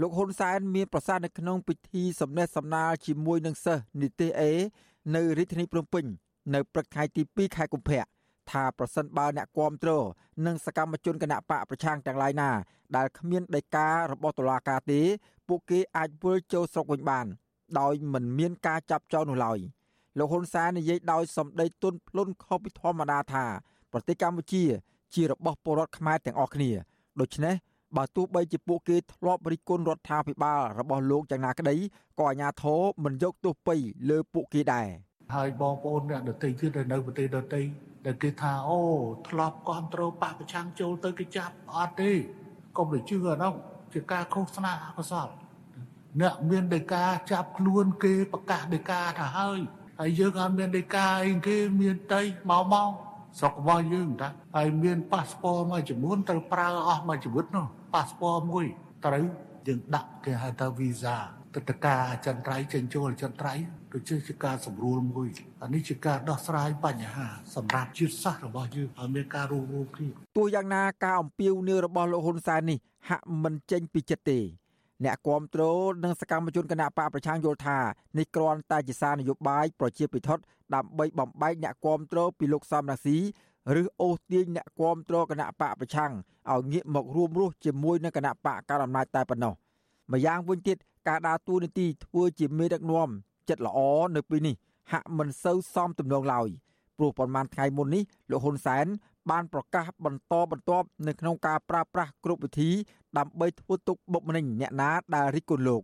[0.00, 4.52] លោកហ៊ុនសែនមានប្រសាសន៍នៅក្នុងពិធីសម្ដែងសម្ដាលជាមួយនឹងសិស្សនិទេសអេ
[5.14, 6.04] នៅរាជធានីភ្នំពេញ
[6.54, 8.02] នៅព្រឹកថ្ងៃទី2ខែកុម្ភៈ
[8.50, 9.90] ថាប្រសិនបើអ្នកគាំទ្រ
[10.46, 12.50] និងសកម្មជនគណៈបកប្រឆាំងទាំងឡាយណា
[12.96, 15.00] ដែលគ្មានដីការបស់តុលាការទេ
[15.48, 17.26] ពួកគេអាចវិលចូលស្រុកវិញបាន
[17.80, 19.58] ដោយមិនមានការចាប់ចោលនោះឡើយ
[20.18, 23.44] លោកហ៊ុនសែននិយាយដោយសម្ដីទន់ភ្លន់ខុសពីធម្មតាថា
[23.92, 24.64] ប្រទេសកម្ពុជា
[25.14, 26.70] ជារបស់ពលរដ្ឋខ្មែរទាំងអស់គ្នា
[27.20, 27.54] ដូច្នេះ
[27.96, 31.76] បើទោះបីជាពួកគេធ្លាប់រិះគន់រដ្ឋាភិបាលរបស់លោកយ៉ាងណាក្តី
[32.18, 33.76] ក៏អាជ្ញាធរមិនយកទោសពី
[34.10, 34.88] លើពួកគេដែរ
[35.34, 37.60] ហើយបងប្អូនអ្នកដទៃទៀតនៅប្រទេសដទៃ
[38.06, 38.80] ដែលគេថាអូ
[39.28, 42.10] ធ្លាប់គ្រប់គ្រងបកប្រឆាំងចូលទៅគេចាប់អត់ទេ
[42.76, 43.54] កុំទៅជឿអានោះ
[43.92, 45.28] ជាការឃោសនាអកុសល
[46.20, 49.58] អ្នកមានដីកាចាប់ខ្លួនគេប្រកាសដីកាទៅហើយ
[50.00, 52.90] ហើយយើងអត់មានដីកាអីគេមានតីមកមក
[53.38, 58.66] ស្រុករបស់យើងតាហើយមានប៉ាសពតមួយចំនួនត្រូវប្រើអស់មួយជីវិតនោះប៉ាសពតមួយ
[59.04, 59.24] ត្រូវ
[59.66, 61.16] យើងដាក់គេហៅថាវីសា
[61.54, 63.54] ទឹកតកាចន្ទ្រៃចេញចូលចន្ទ្រៃ
[63.92, 65.28] ដូចជាការសម្រួលមួយ
[65.62, 74.40] អានេះជាការដោះស្រាយបញ្ហាសម្រាប់ជាតិសាសន៍របស់យើងឲ្យមានការរួមរួមគ្នាទោះយ៉ាងណាការអំពាវនាវរបស់លោកហ៊ុនសែននេះហាក់មិនចេញពីចិត្តទេ
[75.04, 75.62] អ្នកគាំទ្រ
[76.04, 77.78] និងសកម្មជនគណៈបកប្រឆាំងយល់ថា
[78.18, 80.36] នេះគ្រាន់តែជាសារនយោបាយប្រជាពិធដើ
[80.84, 83.18] ម្បីបំបែកអ្នកគាំទ្រពីលោកសំរាស៊ី
[83.80, 86.12] ឬអូសទាញអ្នកគាំទ្រគណៈបកប្រឆាំង
[86.50, 89.54] ឲ្យងាកមករួមរស់ជាមួយនឹងគណៈបកកណ្ដាលអំណាចតែប៉ុណ្ណោះ
[90.12, 90.76] ម្យ៉ាងវិញទៀត
[91.08, 93.08] ការដើរតួនាទីធ្វើជាមេដឹកនាំ
[93.48, 93.78] ចិត្តល្អ
[94.16, 94.54] នៅពេលនេះ
[94.92, 96.48] ហាក់មិនសូវសមទំនងឡើយ
[96.96, 98.86] ព្រោះប្រហែលថ្ងៃមុននេះលោកហ៊ុនសែន
[99.30, 102.70] បានប្រកាសបន្តបន្ទាប់នៅក្នុងការប្រើប្រាស់គ្រប់វិធី
[103.18, 105.82] ដើម្បីធ្វើទុកបុកម្នេញអ្នកណាដែលរិះគន់លោក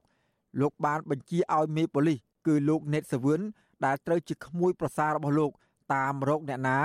[0.61, 3.41] លោកបានបញ្ជាឲ្យមេប៉ូលីសគឺលោកណេតសាវឿន
[3.85, 5.51] ដែលត្រូវជាក្មួយប្រសាររបស់លោក
[5.95, 6.79] តាមរកអ្នកណា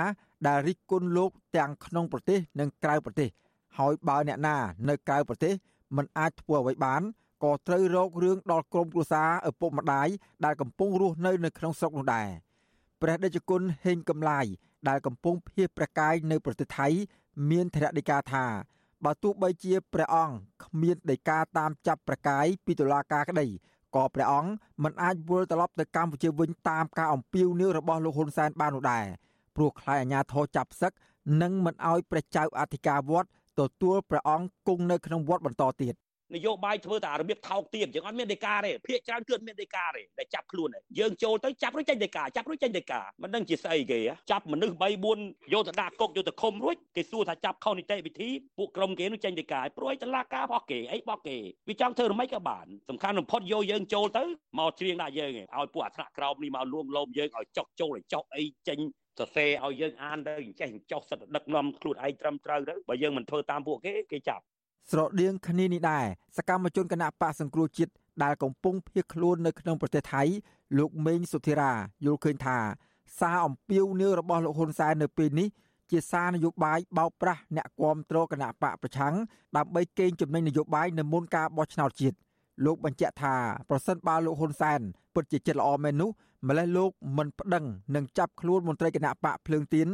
[0.46, 3.28] ដែលរិះគន់លោកទាំងក្នុងប្រទេសនិងក្រៅប្រទេស
[3.78, 4.56] ហើយបើអ្នកណា
[4.88, 5.54] នៅក្រៅប្រទេស
[5.96, 7.02] មិនអាចធ្វើអ្វីបាន
[7.42, 10.08] ក៏ត្រូវរករឿងដល់ក្រុមគ្រួសារឪពុកម្ដាយ
[10.44, 12.28] ដែលកំពុងរស់នៅនៅក្នុងស្រុកនោះដែរ
[13.00, 14.46] ព្រះដេចគុណហេងកំឡាយ
[14.88, 16.88] ដែលកំពុងភៀសព្រះកាយនៅប្រទេសថៃ
[17.50, 18.44] មានធរណីកាថា
[19.04, 23.46] បើទោះបីជាព្រះអង្គគ្មានដីកាតាមចាប់ព្រះកាយពីតុលាការក្តី
[23.96, 24.50] ក៏ព្រះអង្គ
[24.82, 29.04] មិនអាចវិលត្រឡប់ទៅកម្ពុជាវិញតាមការអំពាវនាវរបស់លោកហ៊ុនសែនបាននោះដែរ
[29.56, 30.92] ព្រោះខ្លាចអាជ្ញាធរចាប់សឹក
[31.42, 33.28] និងមិនអោយព្រះចៅអធិការវត្ត
[33.60, 35.94] ទទួលព្រះអង្គគង់នៅក្នុងវត្តបន្តទៀត
[36.34, 40.68] នយោបាយធ្វើតែរបៀបថោកទាបយើងអត់មានដីកាទេភាកច្រើនគឺមានដីកាទេដែលចាប់ខ្លួន
[40.98, 43.98] យើងចូលទៅចាប់រួចចេញដីកាចាប់រួចចេញដីកាមិនដឹងជាស្អីគេ
[44.30, 44.84] ចាប់មនុស្ស3
[45.16, 51.36] 4យកទៅដាក់គុកយកទៅឃុំរួចគេសួរថាចាប់ខុសនីតិវិធីពួកក្រុមគេនោះចេញដីកាព្រោះឲ្យតឡាការរបស់គេអីរបស់គេ
[51.68, 54.24] វាចង់ធ្វើរំេចក៏បានសំខាន់បំផុតយកយើងចូលទៅ
[54.58, 58.78] មកច្រៀងដាក់យើងឲ្យពួកអាថ្នាក់ក្រោមនេះមកលួងលោមយើងឲ្យចុកចូលឲ្យចុកអីចេញ
[59.18, 64.44] សរសេរឲ្យយើងអានទៅអញ្ចេះចុះសិតដឹកនាំខ្លួនឯងត្រឹមត្រូវទៅបើយើងមិនធ្វើតាមពួកគេគេចាប់
[64.90, 66.04] ស្រដៀងគ្នានេះដែរ
[66.36, 67.92] សកម្មជនគណៈបកសង្គ្រោះជាតិ
[68.22, 70.22] ដែលកំពុងភៀសខ្លួននៅក្នុងប្រទេសថៃ
[70.78, 71.72] លោកមេងសុធិរា
[72.04, 72.58] យល់ឃើញថា
[73.18, 75.48] សារអំពាវនាវរបស់លោកហ៊ុនសែននៅពេលនេះ
[75.90, 79.14] ជាសារនយោបាយបោកប្រាស់អ្នកគាំទ្រគណៈបកប្រឆាំង
[79.56, 82.16] ដើម្បីកេងចំណេញនយោបាយនៅមុនការបោះឆ្នោតជាតិ
[82.64, 83.34] លោកបញ្ជាក់ថា
[83.70, 84.80] ប្រសិនបើលោកហ៊ុនសែន
[85.14, 86.10] ពិតជាចិត្តល្អមែននោះ
[86.48, 87.64] ម្លេះលោកមិនប្តឹង
[87.94, 89.88] នឹងចាប់ខ្លួនមន្ត្រីគណៈបកភ្លើងទៀន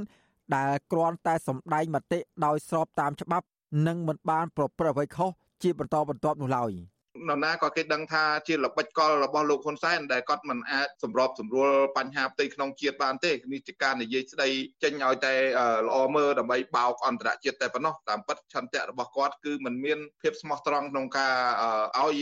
[0.54, 3.46] ដែលគ្រាន់តែសម្ដែងមតិដោយស្របតាមច្បាប់
[3.86, 5.30] និងមិនបានប្រព្រឹត្តអ្វីខុស
[5.62, 6.72] ជាបន្តបន្ទាប់នោះឡើយ។
[7.16, 14.48] នរណាក៏គេដឹងថាជាល្បិចកលរបស់លោកហ៊ុនសែនដែលគាត់មិនអាចសម្របសម្រួលបញ្ហាផ្ទៃក្នុងជាតិបានទេនេះជាការនិយាយស្ដី
[14.82, 15.34] ចេញឲ្យតែ
[15.86, 21.34] ល្អមើលដើម្បីបោកអន្តរជាតិតែប៉ុណ្ណោះតាមពិតឆន្ទៈរបស់គាត់គឺมันមានភាពស្មោះត្រង់ក្នុងការ
[21.98, 22.16] ឲ្យ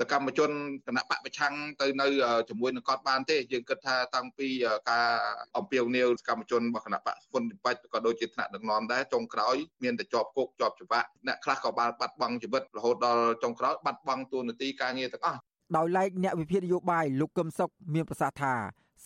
[0.00, 0.50] សកម្មជន
[0.86, 2.06] គណៈបកប្រឆាំងទៅនៅ
[2.48, 4.48] ជាមួយនឹងគាត់បានទេយើងគិតថាតាំងពី
[4.90, 5.08] ការ
[5.56, 15.40] អំពាវនាវសកម្មជនរបស់គណៈបកហ៊ុនបច្ចក៏ដូចជាថ្នាក់ដឹកនាំដែរចុងក្រោយមានតែជាប់គុកជាប់ច្បាប់អ្នកខ្លះក៏បានបាត់បង់ជីវិតរហូតដល់ចុងក្រោយបាត់បង់តួនាទីការងារទាំងអស់
[15.76, 18.54] ដោយឡែកអ្នកវិភាគនយោបាយលោកកឹមសុខមានប្រសាសន៍ថា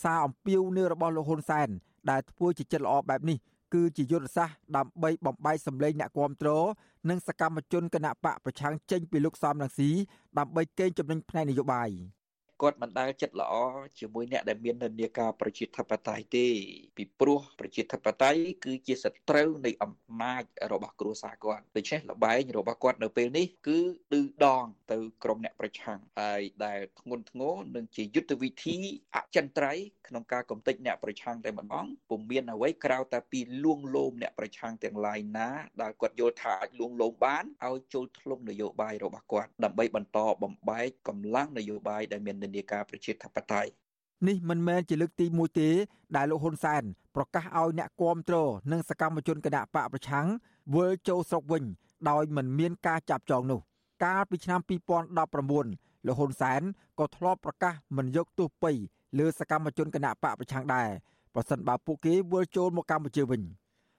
[0.03, 1.69] សារអំពាវនាវរបស់លោកហ៊ុនសែន
[2.11, 3.39] ដែលធ្វើជាចិត្តល្អបែបនេះ
[3.75, 6.51] គឺជាយុទ្ធសាស្ត្រដើម្បីបំបែកសម្លេងអ្នកគាំទ្រ
[7.09, 9.91] និងសកម្មជនគណៈបកប្រឆាំងចេញពីលោកសំរងស៊ី
[10.39, 11.89] ដើម្បីកេងចំណេញផ្នែកនយោបាយ
[12.63, 13.55] គាត់មិនដែលចិត្តល្អ
[13.99, 16.47] ជាមួយអ្នកដែលមាននិន្នាការប្រជាធិបតេយ្យទេ
[16.97, 23.81] ពីព្រោះប្រជាធិបតេយ្យគឺជាសត្រូវនៃអំណាចរបស់គ្រួសារគាត់ដូច្នេះលបែងរបស់គាត់នៅពេលនេះគឺ
[24.13, 28.77] ឌឺដងទៅក្រុមអ្នកប្រឆាំងហើយដែលធ្ងន់ធ្ងរនឹងជាយុទ្ធវិធី
[29.17, 35.49] អចិន្ត្រៃយ៍ក្នុងការកំទេចអ្នកប្រឆាំងតែម្ដងពុំមានអ្វីក្រៅតែពីលួងលោមអ្នកប្រឆាំងទាំងឡាយណា
[35.83, 43.71] ដែលគាត់យល់ថាអាចលួងលោមបានឲ្យចូលធ្លុំនយោបាយរបស់គាត់ដើម្បីបន្តបំបែកកម្លាំងនយោបាយដែលមាននិន្នាការប្រជាធិបតេយ្យ
[44.29, 45.71] នេះមិនមែនជាលើកទី1ទេ
[46.17, 46.83] ដែលលោកហ៊ុនសែន
[47.17, 48.37] ប្រកាសឲ្យអ្នកគាំទ្រ
[48.73, 50.27] និងសកម្មជនគណៈបកប្រឆាំង
[50.75, 51.65] វិលចូលស្រុកវិញ
[52.11, 53.61] ដោយមិនមានការចាប់ចងនោះ
[54.05, 54.61] កាលពីឆ្នាំ
[55.09, 56.63] 2019លោកហ៊ុនសែន
[56.99, 58.73] ក៏ធ្លាប់ប្រកាសមិនយកទោសពៃ
[59.19, 60.89] លើសកម្មជនគណៈបកប្រឆាំងដែរ
[61.35, 63.43] ប្រសិនបើពួកគេវិលចូលមកកម្ពុជាវិញ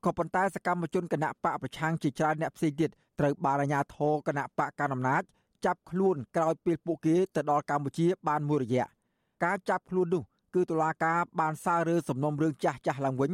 [0.06, 5.24] ក៏ប៉ុន្តែសកម្មជនគណៈបកប្រឆាំងជាច្រើនអ្នកផ្សេងទៀតត្រូវបានអាជ្ញាធរគណៈបកកណ្ដាលអំណាច
[5.66, 8.86] ចាប់ខ្លួនក្រោយពេលពួកគេទៅដល់កម្ពុជាបានមួយរយៈ
[9.44, 10.24] ការចាប់ខ្លួននោះ
[10.56, 13.32] គឺតុលាការបានសាររើសំណុំរឿងចាស់ចាស់ឡើងវិញ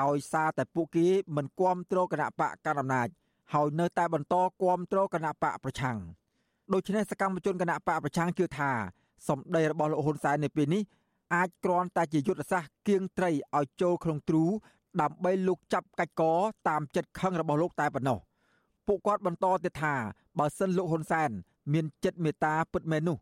[0.00, 3.08] ដោយសារតែពួកគេមិនគាំទ្រគណៈបកកណ្ដាលអំណាច
[3.54, 5.98] ហើយនៅតែបន្តគាំទ្រគណៈបកប្រឆាំង
[6.72, 8.70] ដូច្នេះសកម្មជនគណៈបកប្រឆាំងជឿថា
[9.28, 10.82] សម្ដីរបស់លោកហ៊ុនសែននៅពេលនេះ
[11.34, 14.44] អាចគ្រាន់តែជាយុទ្ធសាស្ត្រគៀងត្រីឲ្យចូលក្នុងទ្រូ
[15.00, 16.22] ដើម្បីលុកចាប់កាច់ក
[16.68, 18.18] តាមចិត្តខឹងរបស់លោកតែប៉ុណ្ណោះ
[18.86, 19.94] ពួកគាត់បន្តទៀតថា
[20.38, 21.30] បើសិនលោកហ៊ុនសែន
[21.72, 23.18] មានចិត្តមេត្តាពិតមែននោះ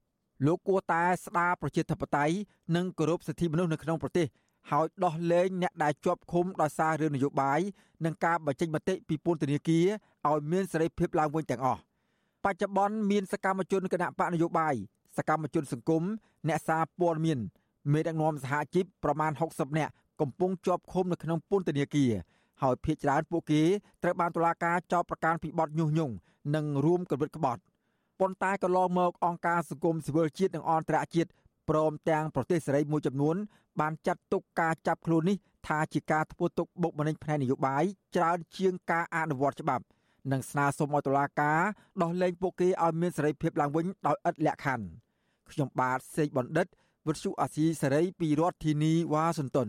[0.47, 2.35] លោកគួរតែស្ដារប្រជាធិបតេយ្យ
[2.77, 4.27] និងគោរពសិទ្ធិមនុស្សនៅក្នុងប្រទេស
[4.71, 7.61] ហើយដោះលែងអ្នកដែលជាប់ឃុំដោយសាររឿងនយោបាយ
[8.05, 9.87] និងការបញ្ចេញមតិពីពន្ធនាគារ
[10.29, 11.81] ឲ្យមានសេរីភាពឡើងវិញទាំងអស់
[12.45, 14.75] បច្ចុប្បន្នមានសកម្មជនគណៈបកនយោបាយ
[15.17, 16.03] សកម្មជនសង្គម
[16.49, 17.39] អ្នកសារព័ត៌មាន
[17.93, 22.13] មេដឹកនាំសហជីពប្រមាណ60នាក់កំពុងជាប់ឃុំនៅក្នុងពន្ធនាគារ
[22.63, 23.63] ហើយភ ieck ច្រើនពួកគេ
[24.03, 26.15] ត្រូវបានតុលាការចោទប្រកាន់ពីបទញុះញង់
[26.55, 27.61] និងរួមគំនិតក្បត់
[28.21, 31.31] ប៉ុន្តែកន្លងមកអង្គការសង្គមស៊ីវិលជាតិនិងអន្តរជាតិ
[31.69, 33.37] ព្រមទាំងប្រទេសសេរីមួយចំនួន
[33.81, 37.85] បានចាត់ទុកការចាប់ខ្លួននេះថាជាការធ្វើទុកបុកម្នេញផ្នែកនយោបាយ
[38.17, 39.85] ច្រើនជាងការអនុវត្តច្បាប់
[40.33, 41.61] និងស្នើសុំឲ្យតុលាការ
[42.03, 44.87] ដោះលែងពួកគេឲ្យមានសេរីភាពឡើងវិញដោយឥតលក្ខខណ្ឌ
[45.51, 46.67] ខ្ញុំបាទសេកបណ្ឌិត
[47.07, 49.69] វិទ្យុអាស៊ីសេរីពីរដ្ឋធានីវ៉ាស៊ីនតោន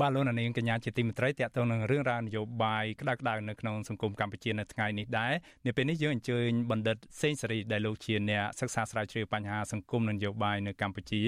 [0.00, 5.32] បាទលោកនាងកញ្ញាជាទីមេត្រីតកតងនឹងរឿងរ៉ាវនយោបាយក្តៅក្តៅនៅក្នុងសង្គមកម្ពុជានៅថ្ងៃនេះដែរ
[5.66, 11.22] នៅពេលនេះយើងអញ្ជើញបណ្ឌិតសេងសេរីដែលលោកជាអ្នកសិក្សាស្រាវជ្រាវបញ្ហាសង្គមនិងនយោបាយនៅកម្ពុជា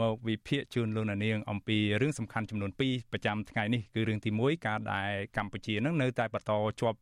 [0.00, 6.98] មកវិភាគជូនលោកនាងអំពីរឿងសំខាន់ចំនួន2ប្រចាំថ្ងៃនេះគឺរឿងទី1ការដែលកម្ពុជានឹងនៅតែបន្តជាប់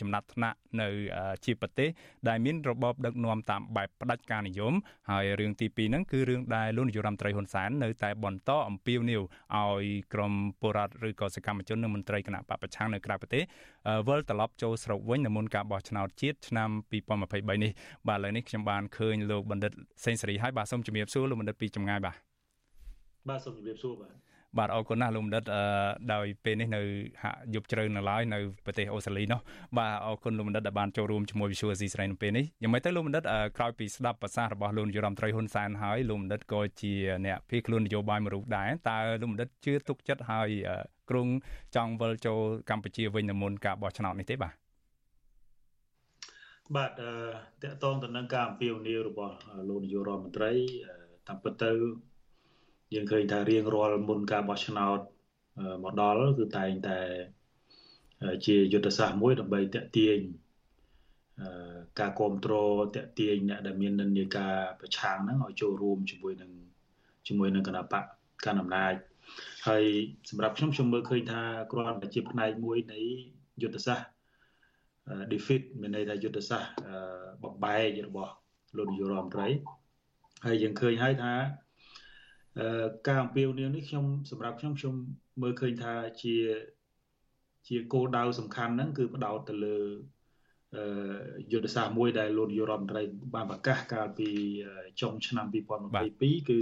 [0.00, 0.88] ចំណាត់ថ្នាក់នៅ
[1.44, 1.88] ជាប្រទេស
[2.28, 4.74] ដែលមានរបបដឹកនាំតាមបែបផ្ដាច់ការនិយម
[5.10, 9.22] ហើយរឿងទី2ហ្នឹងគឺរឿងដែលលោកនាយរដ្ឋមន្ត្រីហ៊ុនសែននៅតែបន្តអំពាវនាវ
[9.56, 13.42] ឲ្យក្រុមពលរដ្ឋឬក៏សកម្មជននិងមន្ត្រីគណៈបពប្រឆាំងនៅក្រៅប្រទេស
[14.08, 16.70] វិលត្រឡប់ចូលស្រុកវិញនៅមុនការបោះឆ្នោតជាតិឆ្នាំ
[17.12, 17.72] 2023នេះ
[18.08, 19.72] បាទឥឡូវនេះខ្ញុំបានឃើញលោកបណ្ឌិត
[20.04, 22.16] សេងសេរីហើយបាទសូមជំរាបសួរលោកបណ្ឌិតពីចម្ងាយបាទ
[23.28, 24.12] បាទសូមជំរាបសួរបាទ
[24.58, 25.44] បាទអរគុណណាស់លោកបណ្ឌិត
[26.12, 26.80] ដោយពេលនេះនៅ
[27.22, 29.40] ហាក់យប់ជ្រៅនៅឡើយនៅប្រទេសអូស្ត្រាលីនោះ
[29.78, 33.24] បាទអរគុណលោកបណ្ឌិតដែលបានចូលរួមជាមួយ Visual C ស្រីនៅពេលនេះយ៉ាងម៉េចទៅលោកបណ្ឌិត
[33.58, 36.92] ក្រោយពីស្ដាប់ប្រសាសន៍របស់លោកនាយរដ្ឋមន្ត្រីហ៊ុនសែនហើយលោកបណ្ឌិតក៏ជា
[37.26, 40.48] អ្នកភៀសខ្លួននយោបាយមួយរូបដែរតើលោកបណ្ឌិតជឿទុកចិត្តហើយ
[41.10, 41.28] គ្រង
[41.76, 42.40] ចង់វិលចូល
[42.70, 44.54] កម្ពុជាវិញនៅមុនការបោះឆ្នោតនេះទេបាទ
[46.76, 49.34] បាទតកតងទៅនឹងការអំពាវនាវរបស់
[49.68, 50.52] លោកនាយករដ្ឋមន្ត្រី
[51.28, 51.70] តាមពិតទៅ
[52.94, 54.98] យើងឃើញថារៀងរាល់មុនការបោះឆ្នោត
[55.82, 56.98] មកដល់គឺតែងតែ
[58.46, 60.18] ជាយុទ្ធសាស្ត្រមួយដើម្បីតេទៀង
[62.00, 66.50] ការគ្រប់គ្រងតេទៀងអ្នកដែលមាននិន្នាការប្រឆាំងហ្នឹងឲ្យចូលរួមជាមួយនឹង
[67.28, 68.04] ជាមួយនឹងគណៈបក
[68.46, 68.94] កណ្ដាលអំណាច
[69.68, 69.84] ហើយ
[70.30, 73.00] សម្រាប់ខ្ញុំខ្ញុំមើលឃើញថាគ្រាន់តែជាផ្នែកមួយនៃ
[73.62, 74.08] យុទ្ធសាស្ត្រ
[75.32, 76.70] defeat មានន័យថាយុទ្ធសាស្ត្រ
[77.44, 78.32] បំបែករបស់
[78.76, 79.48] លោកនាយករដ្ឋមន្ត្រី
[80.46, 81.32] ហើយយើងឃើញហើយថា
[83.06, 84.94] ការអំពាវនាវនេះខ្ញុំសម្រាប់ខ្ញុំខ្ញុំ
[85.42, 86.36] មើលឃើញថាជា
[87.68, 89.78] ជាគោលដៅសំខាន់ហ្នឹងគឺផ្ដោតទៅលើ
[91.52, 93.02] យុទ្ធសាស្ត្រមួយដែលលោកនាយករដ្ឋមន្ត្រី
[93.34, 94.28] បានប្រកាសកាលពី
[95.00, 95.46] ចុងឆ្នាំ
[95.92, 96.58] 2022គឺ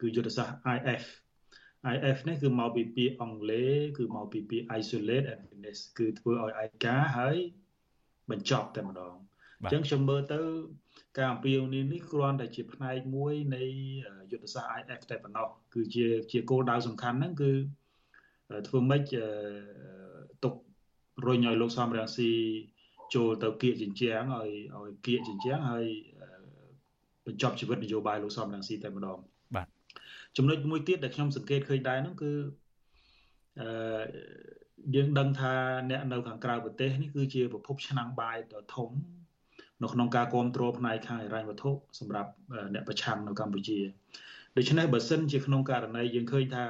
[0.00, 1.04] គឺយុទ្ធសាស្ត្រ IF
[1.94, 7.36] IF នេះគឺមកពីពាក្យអង់គ្លេសគឺមកពីពាក្យ isolate and finish គឺធ្វើឲ្យឯកាហើយ
[8.30, 9.14] បញ្ចប់តែម្ដង
[9.60, 10.40] អញ្ចឹងខ្ញុំមើលទៅ
[11.16, 13.62] ការអំពាវនាវនេះគ្រាន់តែជាផ្នែកមួយនៃ
[14.30, 17.52] យុទ្ធសាស្ត្រ IF តែប៉ុណ្ណោះគឺជាជាគោលដៅសំខាន់ហ្នឹងគឺ
[18.68, 19.02] ធ្វើម៉េច
[20.44, 20.54] ទុក
[21.26, 22.30] រុញឲ្យលោកសំរងស៊ី
[23.14, 25.86] ចូលទៅគៀកចិញ្ចាំងឲ្យឲ្យគៀកចិញ្ចាំងហើយ
[27.26, 29.18] បញ្ចប់ជីវិតនយោបាយលោកសំរងស៊ីតែម្ដង
[29.54, 29.66] បាទ
[30.36, 32.32] ចំណុចមួយទៀតដែលខ្ញុំសង្កេតឃើញដែរហ្នឹងគឺ
[33.60, 34.02] អឺ
[34.94, 35.54] យើងដឹងថា
[35.90, 38.90] អ្នកនៅខាងក្រៅប្រទេសនេះគឺជាប្រភពឆ្នាំងបាយដ៏ធំ
[39.82, 42.30] នៅក្នុងការគ្រប់គ្រងផ្នែកខាងហិរញ្ញវត្ថុសម្រាប់
[42.74, 43.78] អ្នកប្រឆាំងនៅកម្ពុជា
[44.56, 46.64] ដូច្នេះបើសិនជាក្នុងករណីយើងឃើញថា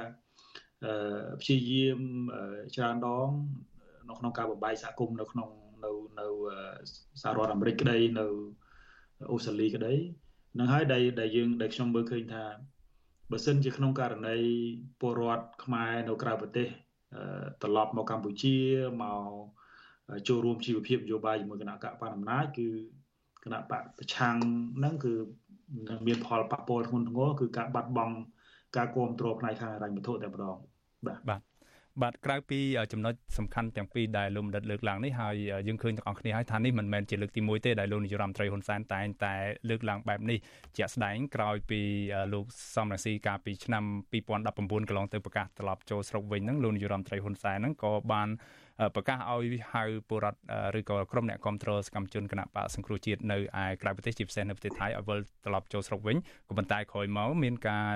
[1.41, 1.99] ព្យាយាម
[2.75, 3.29] ច្រើនដង
[4.09, 5.49] នៅក្នុងការបំបែកសហគមន៍នៅក្នុង
[5.85, 6.27] នៅនៅ
[7.21, 8.25] សហរដ្ឋអាមេរិកក្តីនៅ
[9.31, 9.93] អូស្ត្រាលីក្តី
[10.59, 12.43] នឹងហើយដែលដែលយើងដែលខ្ញុំមើលឃើញថា
[13.31, 14.37] បើសិនជាក្នុងករណី
[14.99, 16.67] ពលរដ្ឋខ្មែរនៅក្រៅប្រទេស
[17.61, 18.55] ត្រឡប់មកកម្ពុជា
[19.03, 19.31] មក
[20.27, 22.67] ចូលរួមជីវភាពនយោបាយជាមួយគណៈកបអំណាចគឺ
[23.43, 24.35] គណៈបកប្រឆាំង
[24.77, 25.13] ហ្នឹងគឺ
[25.89, 28.15] នឹងមានផលប៉ះពាល់ធ្ងន់ធ្ងរគឺការបាត់បង់
[28.77, 30.57] ការគ្រប់គ្រងផ្នែកខាងហិរញ្ញវត្ថុតែម្ដង
[31.07, 31.41] បាទបាទ
[32.01, 32.59] បាទក្រៅពី
[32.91, 35.35] ចំណុចសំខាន់ទាំងពីរដែលលោកបណ្ឌិតលើកឡើងនេះហើយ
[35.67, 39.33] យើងឃើញទាំងអស់គ្នាហើយថានេះមិនមែនជាលើកទី1ទេដែលលោកនាយរដ្ឋមន្ត្រីហ៊ុនសែនតែងតែ
[39.69, 40.37] លើកឡើងបែបនេះ
[40.77, 41.81] ជាក់ស្ដែងក្រោយពី
[42.33, 48.29] លោកសំរងស៊ីកាលពីឆ្នាំ2019កន្លងទៅប្រកាសត្រឡប់ចូលស្រុកវិញហ្នឹងលោកនាយរដ្ឋមន្ត្រីហ៊ុនសែនហ្នឹងក៏បាន
[48.95, 50.39] ប្រកាសឲ្យហៅពលរដ្ឋ
[50.79, 57.87] ឬក៏ក្រុមអ្នកគ្រប់គ្រងសកម្មជនគណៈបកសង្គ្រោះជាតិនៅឯក្រៅប្រទេសជាពិសេសនៅប្រទេសថៃឲ្យវិលត្រឡប់ចូលស្រុកវិញក៏ប៉ុន្តែក្រោយមកមានការ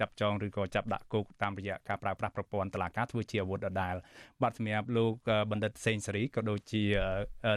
[0.00, 3.94] ចាប់ចងឬក៏ចាប់ដាក់គុកតាមរយៈការប្រើប្រាស់ប្រព័ន្ធតុលាការធ្វើជាអាវុធដដែល
[4.42, 5.12] បាទសម្រាប់លោក
[5.50, 6.84] បណ្ឌិតសេងសេរីក៏ដូចជា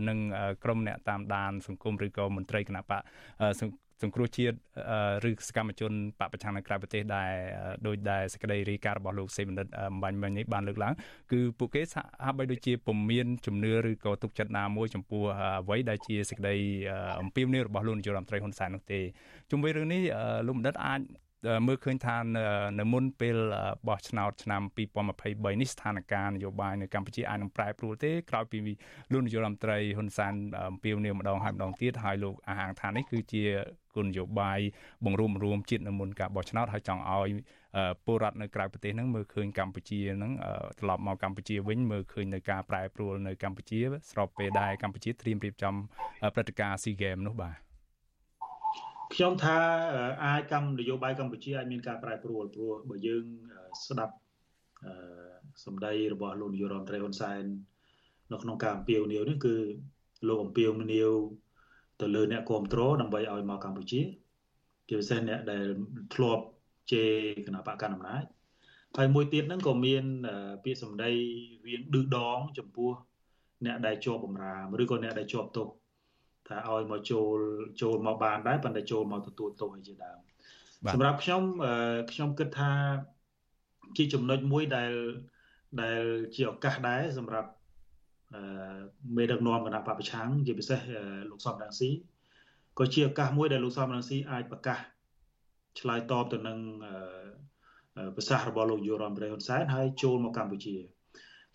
[0.10, 0.20] នឹង
[0.64, 3.02] ក្រុមអ្នកតាមដានសង្គមឬក៏មន្ត្រីគណៈបក
[4.02, 4.56] សង្គ្រោះជាតិ
[5.30, 7.32] ឬសកម្មជនបពប្រឆាំងនៅក្រៅប្រទេសដែល
[7.88, 10.94] ដោយដែលសេចក្តីរាយការណ៍របស់លោកសេបណ្ឌិតអំបញ្ញមិញនេះបានលើកឡើង
[11.32, 11.82] គឺពួកគេ
[12.26, 15.24] ហាក់បីដូចជាពុំមានជំនឿឬក៏ទុកចិត្តណាមួយចំពោះ
[15.62, 16.56] អ្វីដែលជាសេចក្តី
[17.22, 19.00] អំពាវនាវរបស់លោកនាយករដ្ឋមន្ត្រីហ៊ុនសែននោះទេ
[19.52, 20.02] ជុំវិញរឿងនេះ
[20.48, 21.00] លោកបណ្ឌិតអាច
[21.68, 22.16] មើលឃើញថា
[22.80, 23.38] នៅមុនពេល
[23.88, 24.62] បោះឆ្នោតឆ្នាំ
[25.12, 28.58] 2023នេះស្ថានភាពនយោបាយនៅកម្ពុជាអាចនឹងប្រែប្រួលទេក្រោយពី
[29.12, 30.34] លោកនាយករដ្ឋមន្ត្រីហ៊ុនសែន
[30.70, 33.44] អំពាវនាវម្ដងហើយម្ដងទៀតហើយលោកអាហាងថានេះគឺជា
[33.96, 34.60] គោលនយោបាយ
[35.06, 37.30] បង្រួមរួមជាតិនៅមុនការបោះឆ្នោតហើយចង់ឲ្យ
[38.06, 40.32] ពលរដ្ឋនៅក្រៅប្រទេសហ្នឹងមើលឃើញកម្ពុជាហ្នឹង
[40.80, 43.80] ត្រឡប់មកកម្ពុជាវិញមើលឃើញនៅការប្រែប្រួលនៅកម្ពុជា
[44.12, 45.76] ស្របពេលដែលកម្ពុជាត្រៀមរៀបចំ
[46.36, 47.71] ព្រឹត្តិការណ៍ SEA Games នោះបាទ
[49.14, 49.58] ខ្ញុំថា
[50.24, 53.24] អាចកម្មនយោបាយកម្ពុជាអាចមានការប្រែប្រួលព្រោះបើយើង
[53.88, 54.16] ស្ដាប់
[55.66, 57.44] សម្ដីរបស់លោកនាយករដ្ឋមន្ត្រីហ៊ុនសែន
[58.32, 59.56] នៅក្នុងការអំពាវនាវនេះគឺ
[60.28, 61.12] លោកអំពាវនាវ
[62.02, 64.02] ទៅលើអ្នកគ្រប់គ្រងដើម្បីឲ្យមកកម្ពុជា
[64.88, 65.66] ជាពិសេសអ្នកដែល
[66.14, 66.44] ធ្លាប់
[66.92, 67.12] ជេរ
[67.46, 68.24] គណៈបកកណ្ដាលអំណាច
[68.98, 70.04] ហើយមួយទៀតហ្នឹងក៏មាន
[70.64, 71.12] ពាក្យសម្ដី
[71.68, 72.92] រៀងឌឺដងចំពោះ
[73.66, 75.68] អ្នកដែលជាប់បំរាមឬក៏អ្នកដែលជាប់ទោស
[76.48, 77.38] ថាឲ្យមកចូល
[77.82, 80.18] ចូលមកបានដែរប៉ុន្តែចូលមកទទួលទោសឲ្យជាដើម
[80.94, 81.44] សម្រាប់ខ្ញុំ
[82.12, 82.72] ខ្ញុំគិតថា
[83.98, 84.92] ជាចំណុចមួយដែល
[85.82, 86.04] ដែល
[86.36, 87.50] ជាឱកាសដែរសម្រាប់
[89.16, 90.80] មេដឹកនាំគណៈបពប្រឆាំងជាពិសេស
[91.30, 91.90] លោកសំរងស៊ី
[92.80, 94.80] ក៏ជាឱកាសមួយដែលលោកសំរងស៊ីអាចប្រកាស
[95.80, 96.60] ឆ្លើយតបទៅនឹង
[98.16, 100.76] ប្រសាសន៍របស់លោកយុរដ្ឋមន្ត្រីហ៊ុនសែនហើយចូលមកកម្ពុជា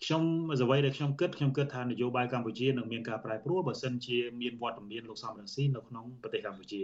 [0.05, 6.81] ខ្ញុំអ្វីដែលខ្ញុំគិតខ្ញុំគិតថានយោបាយកម្ពុជានឹងមានការប្រែប្រួលបើសិនជាមានវត្តមានលោកសំរងស៊ីនៅក្នុងប្រទេសកម្ពុជា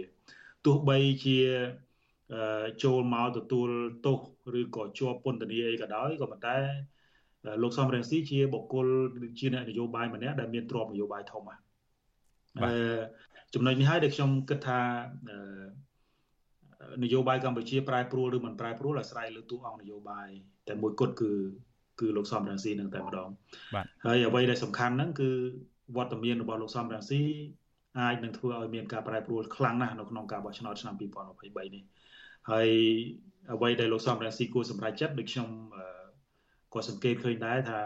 [0.64, 1.38] ទោះបីជា
[2.84, 3.68] ចូលមកទទួល
[4.06, 4.18] ទោស
[4.58, 6.56] ឬក៏ជាប់ពន្ធនាគារអីក៏ដោយក៏ប៉ុន្តែ
[7.62, 8.86] លោកសំរងស៊ីជាបុគ្គល
[9.38, 11.58] ជាអ្នកនយោបាយម្នាក់ដែលមានទ្រព្យនយោបាយធំបាទ
[13.54, 14.80] ចំណុចនេះហើយដែលខ្ញុំគិតថា
[17.02, 20.28] នយោបាយកម្ពុជាប្រែប្រួលឬមិនប្រែប្រួលអាស្រ័យលើទូអង្គនយោបាយ
[20.68, 21.32] តែមួយគត់គឺ
[22.00, 23.28] គឺលោកសំរងស៊ីនឹងតែម្ដង
[23.74, 25.30] បាទហើយអ្វីដែលសំខាន់ហ្នឹងគឺ
[25.96, 27.20] វត្តមានរបស់លោកសំរងស៊ី
[28.00, 31.02] អាចនឹងធ្វើឲ្យមានការប្រែប្រួលខ្លាំងណាស់នៅក្នុងការបោះឆ្នោតឆ្នាំ2023
[31.74, 31.82] នេះ
[32.50, 32.68] ហើយ
[33.54, 35.48] អ្វីដែលលោកសំរងស៊ីគួរសម្រេចចិត្តដូចខ្ញុំ
[36.74, 37.80] ក៏សង្កេតឃើញដែរថា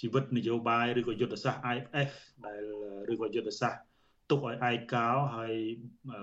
[0.00, 2.10] ជីវិតនយោបាយឬក៏យុទ្ធសាស្ត្រ IFF
[2.46, 2.60] ដែល
[3.12, 3.82] ឬក៏យុទ្ធសាស្ត្រ
[4.30, 5.52] ទុកឲ្យឯកកោហើយ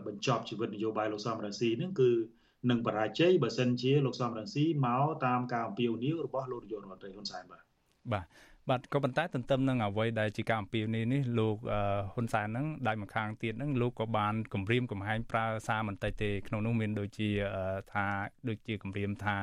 [0.07, 2.09] បញ្ចប់ជីវិតនយោបាយលោកសំរងស៊ីហ្នឹងគឺ
[2.69, 7.63] នឹងបរាជ័យបើសិនជាលោកសំរងស៊ីមកតាមការអំពាវនាវរបស់លោកនាយករដ្ឋមន្ត្រីហ៊ុនសែនបាទ
[8.13, 8.25] បាទ
[8.69, 11.57] បាទក៏ប៉ុន្តែទន្ទឹមនឹងអ្វីដែលជាការអំពាវនាវនេះលោក
[12.13, 17.29] ហ៊ុនសែនហ្នឹងដៃម្ខាងទៀតហ្នឹងលោកក៏បានគម្រាមកំហែងប្រើសារមិនតិចទេក្នុងនោះមានដូចជា
[17.93, 18.05] ថា
[18.49, 19.37] ដូចជាគម្រាមថា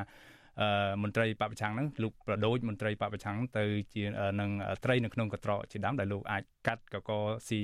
[0.62, 4.05] អឺមន្ត្រីបពប្រឆាំងហ្នឹងលោកប្រដូចមន្ត្រីបពប្រឆាំងទៅជា
[4.40, 4.50] នឹង
[4.85, 7.11] ត្រីនៅក្នុងកត្រកជាដើមដែលលោកអាចកាត់កក
[7.48, 7.61] ស៊ី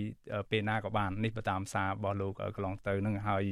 [0.50, 3.44] ពេលណាក៏បាននេះបើតាមសាររបស់លោកកន្លងទៅហ្នឹងហើយ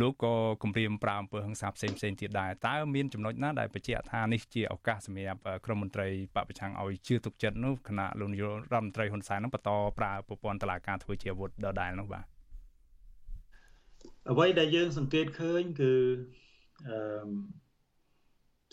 [0.00, 12.24] លោកក៏គម្រាមប្រាអំពើហិង្សាផ្សេងផ្សេងទៀតដែរតើមានចំណុចណាដែលបញ្ជាក់ថានេះជាឱកាសសម្រាប់ក្រមមន្ត្រីបពប្រឆាំងឲ្យជឿទុកចិត្តនោះគណៈលោកនាយករដ្ឋមន្ត្រីហ៊ុនសែននឹងបន្តប្រើប្រព័ន្ធតឡាការធ្វើជាអាវុធដដែលនោះបាទ
[14.30, 15.92] អ្វីដែលយើងសង្កេតឃើញគឺ
[16.88, 17.26] អឺ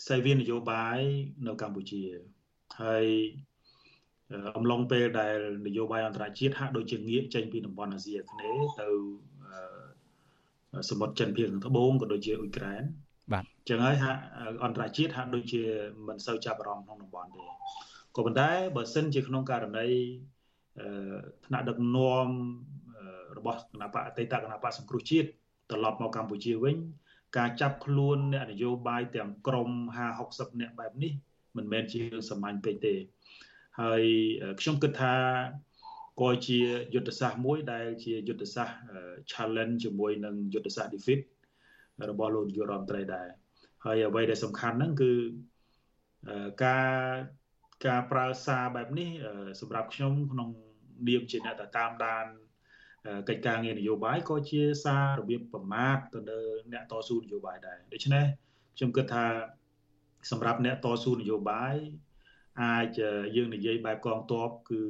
[0.00, 0.98] ផ្សាយវានយោបាយ
[1.46, 2.02] នៅកម្ពុជា
[2.80, 3.06] ហើយ
[4.56, 8.88] អំឡុងពេលដែលនយោបាយអន្តរជាតិហាក់ដូចជាងាកចេញពីតំបន់អាស៊ីអាគ្នេយ៍ទៅ
[10.90, 12.82] សមុទ្រចិនភាគខាងត្បូងក៏ដូចជាអ៊ុយក្រែន
[13.32, 14.20] បាទអញ្ចឹងហើយហាក់
[14.64, 15.62] អន្តរជាតិហាក់ដូចជា
[16.08, 17.44] មិនសូវចាប់អារម្មណ៍ក្នុងតំបន់ទេ
[18.16, 19.86] ក៏ប៉ុន្តែបើសិនជាក្នុងករណី
[21.46, 22.28] ថ្នាក់ដឹកនាំ
[23.38, 25.28] របស់គណៈបកអតីតគណៈបកសង្គ្រោះជាតិ
[25.70, 26.76] ត្រឡប់មកកម្ពុជាវិញ
[27.36, 29.70] ការចាប់ខ្លួនអ្នកនយោបាយទាំងក្រម
[30.08, 31.12] 50 60នាក់បែបនេះ
[31.56, 32.94] មិនមែនជារឿងសាមញ្ញពេកទេ
[33.80, 34.02] ហើយ
[34.60, 35.14] ខ្ញុំគិតថា
[36.20, 36.58] ក៏ជា
[36.94, 38.76] យុទ្ធសាស្ត្រមួយដែលជាយុទ្ធសាស្ត្រ
[39.32, 41.20] challenge ជាមួយនឹងយុទ្ធសាស្ត្រ defeat
[42.10, 43.28] របស់លោកនាយករដ្ឋមន្ត្រីដែរ
[43.84, 45.12] ហើយអ្វីដែលសំខាន់ហ្នឹងគឺ
[46.64, 46.92] ការ
[47.86, 49.10] ការប្រើសារបែបនេះ
[49.60, 50.48] សម្រាប់ខ្ញុំក្នុង
[51.08, 52.26] នាមជាអ្នកតាមដាន
[53.28, 56.40] កិច្ចការងារនយោបាយក៏ជាសាររបៀបប្រមាថទៅលើ
[56.72, 58.24] អ្នកតស៊ូនយោបាយដែរដូច្នេះ
[58.76, 59.24] ខ្ញុំគិតថា
[60.30, 61.76] សម្រាប់អ្នកតស៊ូនយោបាយ
[62.62, 62.98] អាច
[63.36, 64.80] យើងនិយាយបែបកងទ័ពគឺ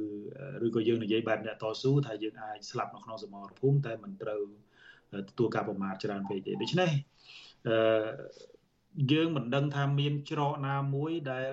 [0.65, 4.41] ឬក៏យើងនិយាយបែបអ្នកតស៊ូថាយើងអាចស្លាប់នៅក្នុងសមរភូមិតែមិនត្រូវ
[5.29, 6.91] ទទួលការប្រមាថច្រើនពេកទេដូច្នេះ
[7.67, 8.05] អឺ
[9.11, 11.51] យើងមិនដឹងថាមានច្រកណាមួយដែល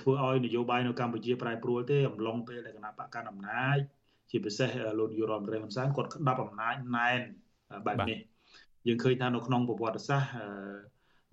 [0.00, 3.78] ធ្វើឲ្យនយោបាយនៅកម្ពុជាប្រែប្រួលទេអំឡុងពេលដែលគណៈបកកណ្ដាលអំណាច
[4.30, 7.20] ជាពិសេសលោកនាយរដ្ឋមន្ត្រីហ៊ុនសែនគាត់ក្តាប់អំណាចណែន
[7.86, 8.18] បែបនេះ
[8.86, 10.34] យើងឃើញថានៅក្នុងប្រវត្តិសាស្ត្រ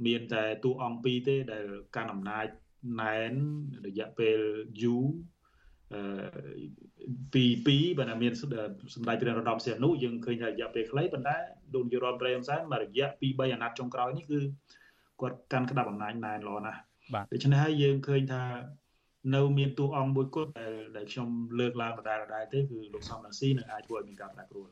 [0.06, 1.66] មានតែតួអង្គពីរទេដែល
[1.96, 2.46] កាន់អំណាច
[3.02, 3.34] ណែន
[3.88, 4.38] រយៈពេល
[4.84, 5.06] យូរ
[5.94, 6.02] អឺ
[7.34, 8.44] ពីពីបើណាមានស
[9.02, 11.38] ម្ដេចព្រះនរោត្តមសីហនុយើងឃើញថារយៈពេលខ្លីប៉ុន្តែ
[11.74, 14.40] លោកនាយរដ្ឋមន្ត្រីហ៊ុនសែនមករយៈ2 3អាណត្តិចុងក្រោយនេះគឺ
[15.22, 16.80] គាត់កាន់ក្តាប់អំណាចណែនល្អណាស់
[17.34, 18.44] ដូច្នេះហើយយើងឃើញថា
[19.36, 21.28] នៅមានតួអង្គមួយគត់ដែលដែលខ្ញុំ
[21.60, 24.68] លើកឡើងដដែលដដែលទេគឺលោកសំរងស៊ីនឹងអាចធ្វើឲ្យមានការប្រែប្រួល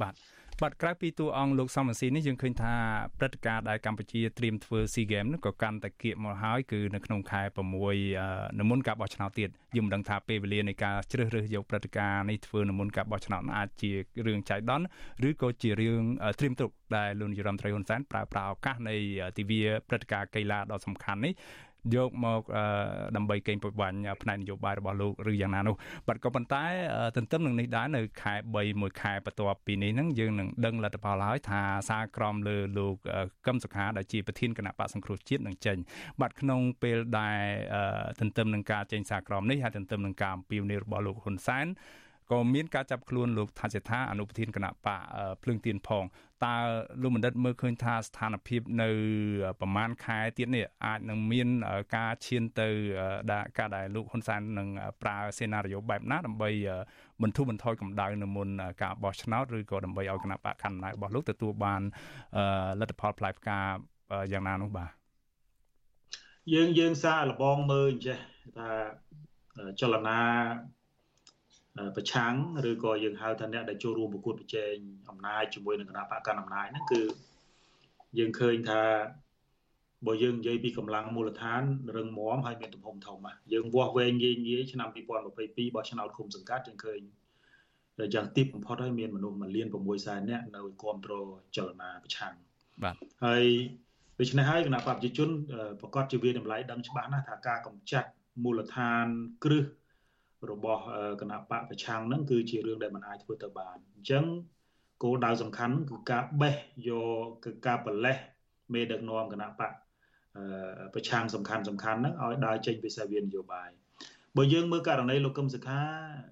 [0.00, 0.14] បាទ
[0.62, 2.74] បាទក្រៅពីតួអង្គលោកសំរងស៊ីនេះយើងឃើញថា
[3.18, 7.42] ព្រឹត្តិការណ៍ដែលកម្ពុជាត្រៀមធ្វើ SEA Games នោះក៏កាន់តែគៀកមកហើយគឺនៅក្នុងខែ
[8.00, 13.90] 6នៅមុនការបោះឆ្នោតទៀតយើងមិនដឹងថាពេលវេលានៃការជ្រើសរើសយកព្រឹត្តិការណ៍នេះធ្វើនៅមុនការបោះឆ្នោតអាចជា
[14.26, 14.86] រឿងចៃដន្យ
[15.28, 16.02] ឬក៏ជារឿង
[16.38, 18.96] ត្រៀមទុកដែលលោកនាយរដ្ឋមន្ត្រីហ៊ុនសែនប្រើប្រាស់ឱកាសនៃ
[19.38, 21.32] ទិវាព្រឹត្តិការណ៍កីឡាដ៏សំខាន់នេះ
[21.94, 22.42] យកមក
[23.16, 25.74] ដើម្បីកេងប្រវ័ញ្ចផ្នែកនយោបាយរបស់លោកឬយ៉ាងណានោះ
[26.08, 26.64] បាទក៏ប៉ុន្តែ
[27.16, 32.94] ទន្ទឹមនឹងនេះដែរនៅខែ3មួយខែបន្ទាប់ពីនេះហ្នឹងយើងនឹងដឹងលទ្ធផលហើយថាសារក្រមលើលោក
[33.46, 35.76] កឹមសុខាដែលជាប្រធានគណៈបកសង្គ្រោះជាតិនឹងចេញ
[36.20, 37.40] បាទក្នុងពេលដែល
[38.20, 41.66] ទន្ទឹមនឹងការចេញសារក្រមនេះហើយទន្ទឹមនឹងការអំពាវនាវរបស់លោកហ៊ុនសែន
[42.30, 45.00] ក៏មានការចាប់ខ្លួនលោកថាសេថាអនុប្រធានគណៈបក
[45.42, 46.04] ភ្លើងទៀនផង
[46.44, 46.56] តើ
[47.02, 48.88] លោកបណ្ឌិតមើលឃើញថាស្ថានភាពនៅ
[49.60, 51.48] ប្រហែលខែទៀតនេះអាចនឹងមាន
[51.96, 52.68] ការឈានទៅ
[53.32, 54.68] ដាក់ការដែលលោកហ៊ុនសែននឹង
[55.02, 56.50] ប្រើសេណារីយ៉ូបែបណាដើម្បី
[57.22, 58.48] បន្ធូរបន្ថយកម្ដៅនៅមុន
[58.82, 61.82] ការបោះឆ្នោតឬក៏ដើម្បីឲ្យគណៈបកកណ្ដាលរបស់លោកទទួលបាន
[62.80, 63.58] លទ្ធផលផ្លែផ្កា
[64.32, 64.90] យ៉ាងណានោះបាទ
[66.54, 68.18] យើងយើងសារលបងមើលអញ្ចេះ
[68.56, 68.68] ថា
[69.80, 70.18] ចលនា
[71.96, 72.34] ប្រឆាំង
[72.70, 74.74] ឬក៏យើងហៅថាអ្នកដែលចូលរួមប្រកួតប្រជែង
[75.10, 77.02] អំណាចជាមួយនឹងគណៈបកកណ្ដាលអំណាចហ្នឹងគឺ
[78.18, 78.82] យើងឃើញថា
[80.06, 81.62] បើយើងនិយាយពីកម្លាំងមូលដ្ឋាន
[81.96, 83.18] រឹងមាំហើយមានទំហំធំ
[83.52, 84.88] យើងវាស់វែងងាយងាយឆ្នាំ
[85.32, 87.00] 2022បោះឆ្នោតឃុំសង្កាត់យើងឃើញ
[88.14, 92.34] យ៉ាងទីបំផុតហើយមានមនុស្ស1លាន6សែននាក់នៅគ្រប់គ្រងចលនាប្រឆាំង
[92.82, 93.44] បាទហើយ
[94.20, 95.28] ដូច្នេះហើយគណៈបព្វជិជន
[95.80, 98.08] ប្រកាសជាវាតម្លៃដឹងច្បាស់ណាស់ថាការកម្ចាត់
[98.42, 99.06] មូលដ្ឋាន
[99.44, 99.64] គ្រឹះ
[100.52, 100.82] របស់
[101.20, 104.24] គណៈបកប្រឆាំងហ្នឹងគឺជារឿងដែលមិនអាចធ្វើទៅបានអញ្ចឹង
[105.02, 106.56] គោលដៅសំខាន់គឺការបេះ
[106.88, 106.90] យ
[107.24, 108.18] កគឺការបលេះ
[108.72, 109.72] មេដឹកនាំគណៈបក
[110.94, 113.70] ប្រឆាំងសំខាន់សំខាន់ហ្នឹងឲ្យដើរចេញពីសាវានយោបាយ
[114.36, 115.80] បើយើងមើលករណីលោកកឹមសុខា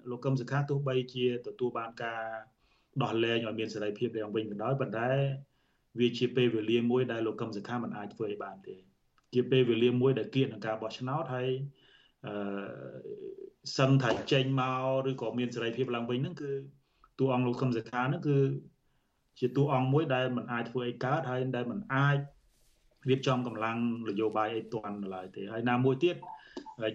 [0.09, 2.23] លោកកឹមសុខាទោះបីជាទទួលបានការ
[3.03, 5.09] ដោះលែងឲ្យមានសេរីភាពយ៉ាងវិញក៏ដោយប៉ុន្តែ
[5.99, 8.75] វាជាពេលវេលាមួយដែលលោកកឹមសុខាមិនអាចធ្វើឲ្យបានទេ
[9.33, 11.49] ជាពេលវេលាមួយដែលគៀកនឹងការបោះឆ្នោតហើយ
[12.25, 12.33] អឺ
[13.77, 16.51] សឹងថាចេញមកឬក៏មានសេរីភាពឡើងវិញហ្នឹងគឺ
[17.19, 18.39] តួអង្គលោកខឹមសខាហ្នឹងគឺ
[19.39, 22.17] ជាតួអង្គមួយដែលមិនអាចធ្វើអីកើតហើយដែលមិនអាច
[23.09, 23.77] រៀបចំកម្លាំង
[24.09, 26.15] នយោបាយអីទាន់ឡើយទេហើយណាមួយទៀត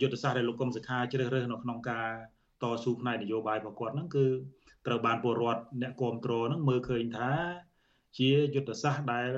[0.01, 2.09] យុទ្ធសាស្ត្រដែលលោកកុំសុខាជ្រើសរើសនៅក្នុងការ
[2.63, 4.27] តស៊ូផ្នែកនយោបាយរបស់គាត់ហ្នឹងគឺ
[4.87, 7.33] ត្រូវបានពលរដ្ឋអ្នកគ្រប់គ្រងហ្នឹងមើលឃើញថា
[8.19, 9.33] ជាយុទ្ធសាស្ត្រដែល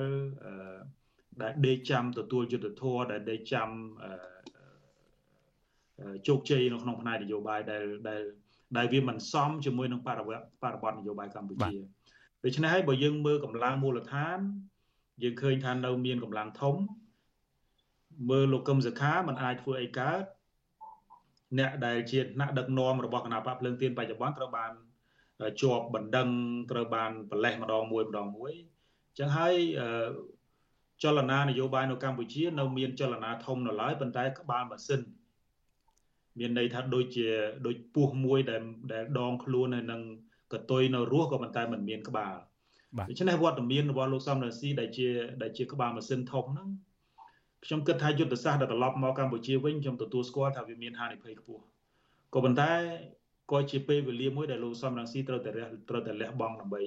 [1.41, 3.69] ដែលដេកចាំទទួលយុទ្ធធរដែលដេកចាំ
[6.27, 8.21] ជោគជ័យនៅក្នុងផ្នែកនយោបាយដែលដែល
[8.77, 11.71] ដែលវាមិនសមជាមួយនឹងបរិបទបរិបទនយោបាយកម្ពុជា
[12.43, 14.39] ដូច្នេះហើយបើយើងមើលកម្លាំងមូលដ្ឋាន
[15.23, 16.75] យើងឃើញថានៅមានកម្លាំងធំ
[18.29, 20.21] មើលលោកកឹមសុខាមិនអាចធ្វើអីកើត
[21.59, 24.71] អ្នកដែលជាថ្នាក់ដឹកនាំរបស់គណៈបកភ្លើងទៀនបច្ចុប្បន្នត្រូវបាន
[25.61, 26.29] ជាប់បណ្ដឹង
[26.71, 28.53] ត្រូវបានប្រលេះម្ដងមួយម្ដងមួយ
[29.09, 29.55] អញ្ចឹងហើយ
[31.03, 35.01] ចលនានយោបាយនៅកម្ពុជា នៅមានចលនាធំនៅឡើយប៉ុន្តែក្បាលម៉ាស៊ីន
[36.39, 37.27] មានន័យថាដូចជា
[37.65, 38.61] ដូចពស់មួយដែល
[38.93, 40.01] ដែលដងខ្លួនហើយនឹង
[40.53, 42.35] កតុយនៅរស់ក៏ប៉ុន្តែមិនមានក្បាល
[43.09, 45.07] ដូច្នេះវត្តមានរបស់លោកសំរងស៊ីដែលជា
[45.41, 46.69] ដែលជាក្បាលម៉ាស៊ីនធំហ្នឹង
[47.65, 51.63] ខ្ញុំគិតថាយុទ្ធសាស្ត្រដែលត្រឡប់មកកម្ពុជាវិញខ្ញុំទទួលស្គាល់ថាវាមានហានិភ័យខ្ពស់
[52.33, 52.71] ក៏ប៉ុន្តែ
[53.51, 55.51] ក៏ជាពេលវេលាមួយដែលលោកសំរងស៊ីត្រូវតែ
[55.89, 56.81] ត្រូវតែលះបង់ដើម្បី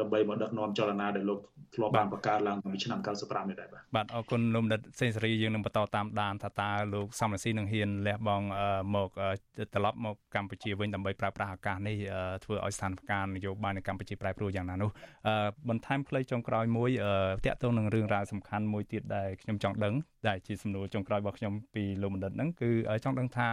[0.00, 1.40] ដើម្បីមកដឹកនាំចលនាដែលលោក
[1.74, 8.46] ធ្លាប់បានបង្កើតឡើងពីឆ្នាំ95នេះដែរបាទបាទអរគុណលោកដិតសេងសេរីយើងនឹងបន្តតាមដានថាតើលោកសំរងស៊ីនឹងហ៊ានលះបង់
[8.94, 9.08] មក
[9.74, 11.96] ត្រឡប់មកកម្ពុជាវិញដើម្បីប្រើប្រាស់ឱកាសនេះ
[12.44, 14.90] ធ្វើឲ្យស្ថានភាពនយោបាយនៅកម្ពុជាប្រែប្រួលយ៉ាងណានោះ
[15.68, 16.90] បន្ថែមខ្លីចុងក្រោយមួយ
[17.46, 19.94] តាក់ទងនឹងរឿងរ៉ាវសំខាន់មួយទៀតដែលខ្ញុំចង់ដឹង
[20.28, 22.70] ដែលជាសំណួរចុងក្រោយរបស់ខ្ញុំពីលោកបណ្ឌិតហ្នឹងគឺ
[23.04, 23.48] ចង់ដឹងថា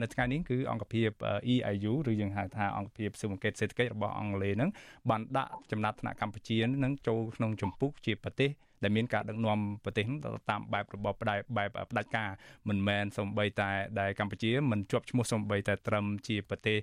[0.00, 1.08] នៅថ្ងៃនេះគឺអង្គភាព
[1.52, 4.70] EIU ឬយើងហៅថាអង្គភាពស៊ើបអង្កេតសេដ្ឋកិច្ចរបស់អង់គ្លេសហ្នឹង
[5.10, 8.50] បានដាក់ចំណាត់ថ្នាក់កម្ពុជានឹងចូលក្នុងចម្ពោះជាប្រទេស
[8.82, 10.04] ដែលមានការដឹកនាំប្រទេស
[10.50, 12.30] តាមបែបរបបផ្ដាច់បែបផ្ដាច់ការ
[12.68, 13.70] មិនមែនសំបីតែ
[14.00, 16.78] ដែលកម្ពុជាមិនជាប់ឈ្មោះសំបីតែត្រឹមជាប្រទេស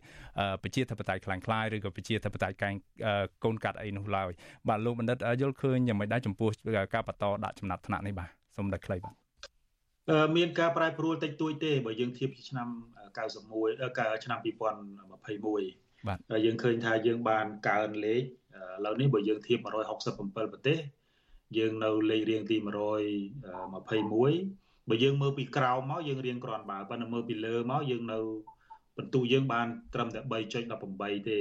[0.64, 2.74] ប្រជាធិបតេយ្យខ្លាំងខ្លាយឬក៏ប្រជាធិបតេយ្យកែង
[3.44, 4.32] កូនកាត់អីនោះឡើយ
[4.68, 6.50] បាទលោកបណ្ឌិតយល់ឃើញយ៉ាងម៉េចដែរចំពោះ
[6.94, 9.14] ការបន្តដាក់ចំណាត់ថ្នាក់នេះបាទសូមតែខ្លីបាទ
[10.38, 12.68] មានការប្រែប្រួលតិចតួចទេបើយើងធៀបឆ្នាំ
[13.36, 18.26] 91ឆ្នាំ2021 បាទយើងឃើញថាយើងបានកើនលេខឥ
[18.86, 20.78] ឡូវនេះបើយើងធៀប167ប្រទេស
[21.58, 22.68] យើងនៅលេខរៀងទី121
[24.90, 28.20] បើយើងមើលពីក្រោមមកយើងរៀងក្រាន់បើប៉ុន្តែមើលពីលើមកយើងនៅ
[28.98, 30.20] បន្ទុយើងបានត្រឹមតែ
[30.70, 31.40] 3.18ទេ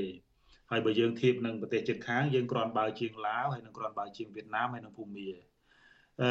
[0.71, 5.29] ហើយបើយើងធៀបនឹងប្រទេសជិតខាងយើងក្រាន់បើជាងឡាវហើយនឹងក្រាន់បើជាងវៀតណាមហើយនឹងភូមា
[6.23, 6.31] អឺ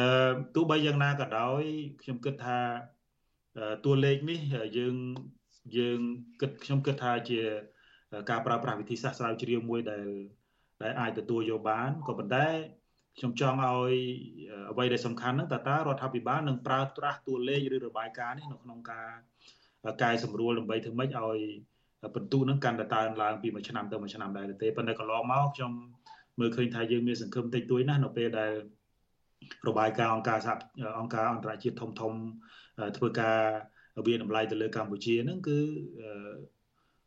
[0.54, 1.62] ទោះបីយ៉ាងណាក៏ដោយ
[2.02, 2.58] ខ្ញុំគិតថា
[3.84, 4.40] តួលេខនេះ
[4.78, 4.94] យើង
[5.78, 6.00] យើង
[6.40, 7.40] គិតខ្ញុំគិតថាជា
[8.30, 10.06] ការប្រើប្រាស់វិធីសាស្ត្រស្រាវជ្រាវមួយដែល
[10.82, 12.46] ដែលអាចទទួលយកបានក៏ប៉ុន្តែ
[13.18, 13.94] ខ្ញុំចង់ឲ្យ
[14.70, 19.08] អ្វីដែលសំខាន់ហ្នឹងតើតើរដ្ឋាភិបាលនឹងប្រើប្រាស់តួលេខឬរបាយការណ៍នេះនៅក្នុងការ
[20.02, 21.38] កែសម្រួលដើម្បីធ្វើម៉េចឲ្យ
[22.14, 25.72] បន្ទុកហ្នឹងកាន់តែកើនឡើងពីមួយឆ្នាំទៅមួយឆ្នាំដែរទេប៉ុន្តែកន្លងមកខ្ញុំ
[26.40, 28.52] មើលឃើញថាយើងមានសង្ឃឹមតិចតួចណាស់នៅពេលដែល
[29.68, 30.54] របាយការណ៍អង្គការសហ
[31.00, 32.12] អង្គការអន្តរជាតិធំធំ
[32.96, 33.38] ធ្វើការ
[34.06, 35.58] វាតម្លៃទៅលើកម្ពុជាហ្នឹងគឺ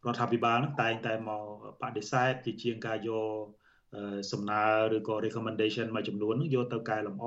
[0.07, 1.45] រដ្ឋាភិបាលហ្នឹងតែងតែមក
[1.81, 3.43] បដិសេធជាជាងការយក
[4.31, 4.63] សំណើ
[4.95, 7.25] ឬក៏ recommendation មួយចំនួនហ្នឹងយកទៅកែលម្អ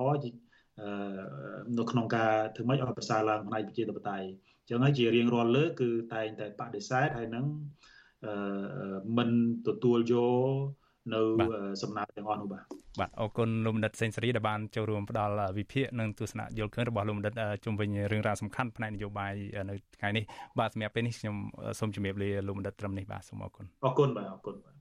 [1.79, 4.29] នៅក្នុងការធ្វើម៉េចឲ្យប្រសើរឡើងផ្នែកប្រជាធិបតេយ្យ
[4.61, 7.45] អញ្ចឹងហើយជារៀងរាល់លើកគឺតែងតែបដិសេធហើយនឹង
[9.17, 9.31] មិន
[9.67, 10.80] ទទួលយក
[11.15, 11.21] នៅ
[11.83, 12.65] សំណើទាំងអស់នោះបាទ
[13.01, 17.35] បាទអរគុណលោកបណ្ឌិតសេងសេរីដែលបានចូលរួមផ្ដល់វិភាគនិងទស្សនៈយល់ឃើញរបស់លោកបណ្ឌិត
[17.65, 19.33] ជុំវិញរឿងរ៉ាវសំខាន់ផ្នែកនយោបាយ
[19.71, 20.25] នៅថ្ងៃនេះ
[20.59, 21.37] បាទសម្រាប់ពេលនេះខ្ញុំ
[21.79, 24.80] សូមជម្រាបលាលោកបណ្ឌិតត្រឹមនេះបាទសូមអរគុណអរគុណបាទអរគុណបាទ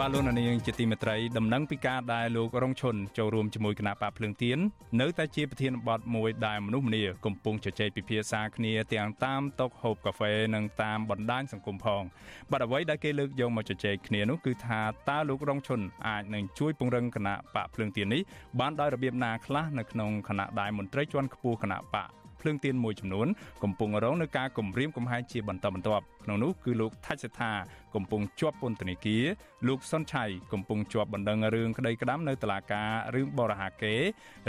[0.00, 4.58] បាទលោកនាងជាទីមេត្រីដំណឹងពីការដែលលោករងឈុនចូលរួមជាមួយគណៈបកភ្លើងទៀន
[5.00, 12.02] នៅតែជាប្រធានបទមួយដែលមនុស្សម្នាកំពុងជជែកពិភាក្សាគ្នាទាំងតាមតុហូបកាហ្វេនិងតាមបណ្ដាញសង្គមផង
[12.50, 14.80] បាទអ្វីដែលគេលើកយកមកជជែកគ្នានោះគឺថា
[15.10, 18.22] តើលោករងឈុនអាចនឹងជួយពង្រឹងគណៈបកភ្លើងទៀននេះ
[18.60, 22.10] បានដោយរបៀបណាខ្លះនៅក្នុងគណៈដែលមន្ត្រីជាន់ខ្ពស់គណៈបក
[22.42, 23.26] ភ្លើងទៀនមួយចំនួន
[23.62, 27.52] កំពុងរងនឹងការគំរាមកំហែងជាបន្តបន្ទាប់ក្នុងនោះគឺលោកថាច់សេដ្ឋា
[27.94, 29.24] កំពុងជាប់ពន្ធនាគារ
[29.68, 33.94] លោកសុនឆៃកំពុងជាប់បណ្ដឹងរឿងក្តីក្តាំនៅតុលាការរឿងបរិហាកេ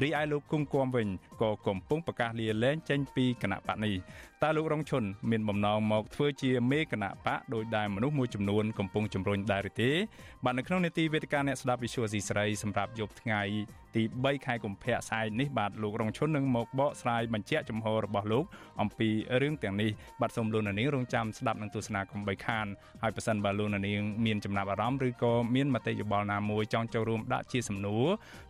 [0.01, 1.07] រីឯលោកគង់គំវិញ
[1.41, 3.95] ក៏កំពុងប្រកាសលាលែងចេញពីគណៈបកនេះ
[4.43, 9.91] តើលោករងឈុនមានបំណងមកធ្វើជាមេគណៈបកដោយដែលមនុស្សមួយចំនួនកំពុងជំរុញដែរឬទេ
[10.43, 13.41] បាទនៅក្នុងនេតិវេទិកាអ្នកស្ដាប់វិសុវស៊ីស្រីសម្រាប់យប់ថ្ងៃ
[13.95, 18.45] ទី3ខែកុម្ភៈស្អែកនេះបាទលោករងឈុននឹងមកបកស្រាយបញ្ជាក់ចំហរបស់លោក
[18.81, 19.09] អំពី
[19.41, 19.91] រឿងទាំងនេះ
[20.21, 22.65] បាទសូមលោកនាងរងចាំស្ដាប់នឹងទស្សនាកំបីខាន
[23.01, 28.05] ហើយប្រសិននបើលោកនាងមានចំណាប់អារម្មណ៍ឬក៏មានមតិយោបល់ណាមួយចង់ចូលរួមដាក់ជាសំណួរ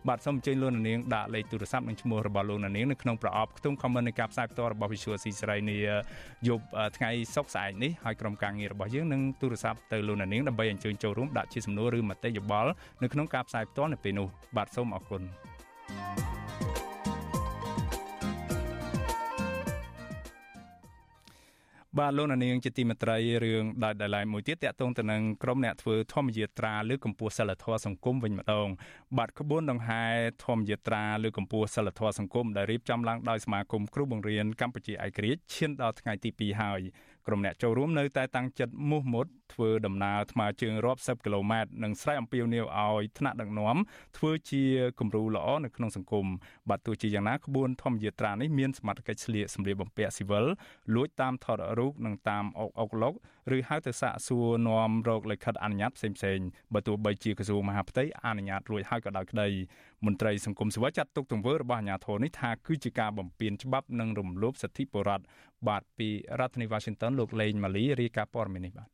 [0.08, 5.78] បាទសូមអញ្ជើញលោកនាងដាក់លេខទូរស័ព្ទនិងឈ្មោះរបស់លោកនាងនៅក្នុងប្រអប់ខ្ទង់ comment នៃការផ្សាយផ្ទាល់របស់ Visual C សេរីនា
[6.48, 6.64] យប់
[6.96, 12.70] ថ្ងៃសុក្រស្អែកនេះហើយក្រុមការងាររបស់យើងនឹងទូរស័ព្ទទៅលោកនាងដើម្បីអញ្ជើញចូលរួមដាក់ជាសំណួរឬមតិយោបល់
[13.02, 15.22] នៅក្នុងការផ្សាយផ្ទាល់នៅពេលនោះបាទសូមអរគុណ
[15.86, 16.43] thank you
[22.00, 28.68] បាទលោកនាងជាទីមេត្រីរឿងដោយដライមួយទៀតតាក់ទងទៅនឹងក្រុមអ្នកធ្វើធម្មយាត្រាលើកម្ពុជាសិលធម៌សង្គមវិញម្ដង
[29.18, 30.02] បាទក្បួនដង្ហែ
[30.44, 36.80] ធម្មយាត្រាលើកម្ពុជាសិលធម៌សង្គមដែលរៀបចំឡើងដោយសមាគមគ្រូបង្រៀនកម្ពុជាឯករាជ្យឈានដល់ថ្ងៃទី2ហើយ
[37.26, 43.76] ក្រុមអ្នកចូលរួមនៅតែតាំងចិត្តមោះមុតធ្វើដំណើរថ្មើរជើងរាប់សិបគីឡូម៉ែត្រនិងស្រែកអំពាវនាវឲ្យថ្នាក់ដឹកនាំ
[44.16, 44.62] ធ្វើជា
[45.00, 46.26] គំរូល្អនៅក្នុងសង្គម
[46.68, 50.44] បាទទោះជាយ៉ាងណាក្បួនធម្មយាត្រានេះមានសមត្ថកិច្ចស្លៀកសម្លៀកបំពាក់ស៊ីវិល
[50.94, 53.14] លួចតាមថតរូបនិងតាមអុកអុកឡុក
[53.56, 59.48] ឬហៅទៅសាកសួរនាំរោគលិខិតអនុញ្ញាតផ្សេងៗបើទោះបីជាក្រសួងមហាផ្ទៃអនុញ្ញាតរួចហើយក៏ដោយក្តី
[60.06, 65.24] មន្ត្រីសង្គមស៊ីវិលចាត់ទុកទង្វើរបស់អាជ្ញាធរនេះថាគឺជាការបំពានច្បាប់និងរំលោភសិទ្ធិពលរដ្ឋ
[65.68, 68.88] បាទពីរដ្ឋធានី Washington លោកលេងម៉ាលីរាយការណ៍ព័ត៌មាននេះបាទ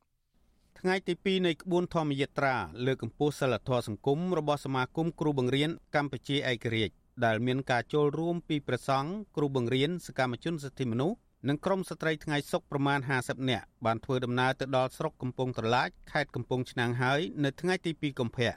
[0.79, 2.55] ថ្ងៃទី2នៃក្បួនធម្មយាត្រា
[2.87, 6.95] លើកកម្ពស់សិលធម៌សង្គមរបស់សមាគមគ្រូបង្រៀនកម្ពុជាឯករាជ្យ
[7.25, 11.17] ដែលមានការចូលរួមពីព្រះសង្ឃគ្រូបង្រៀនសកម្មជនសិទ្ធិមនុស្ស
[11.49, 18.53] និងក្រុមស្ត្រីថ្ងៃសុកប្រមាណ50នាក់បានធ្វើដំណើរទៅដល់ស្រុកកំពង់ត្រឡាចខេត្តកំពង់ឆ្នាំងហើយនៅថ្ងៃទី2កុម្ភៈ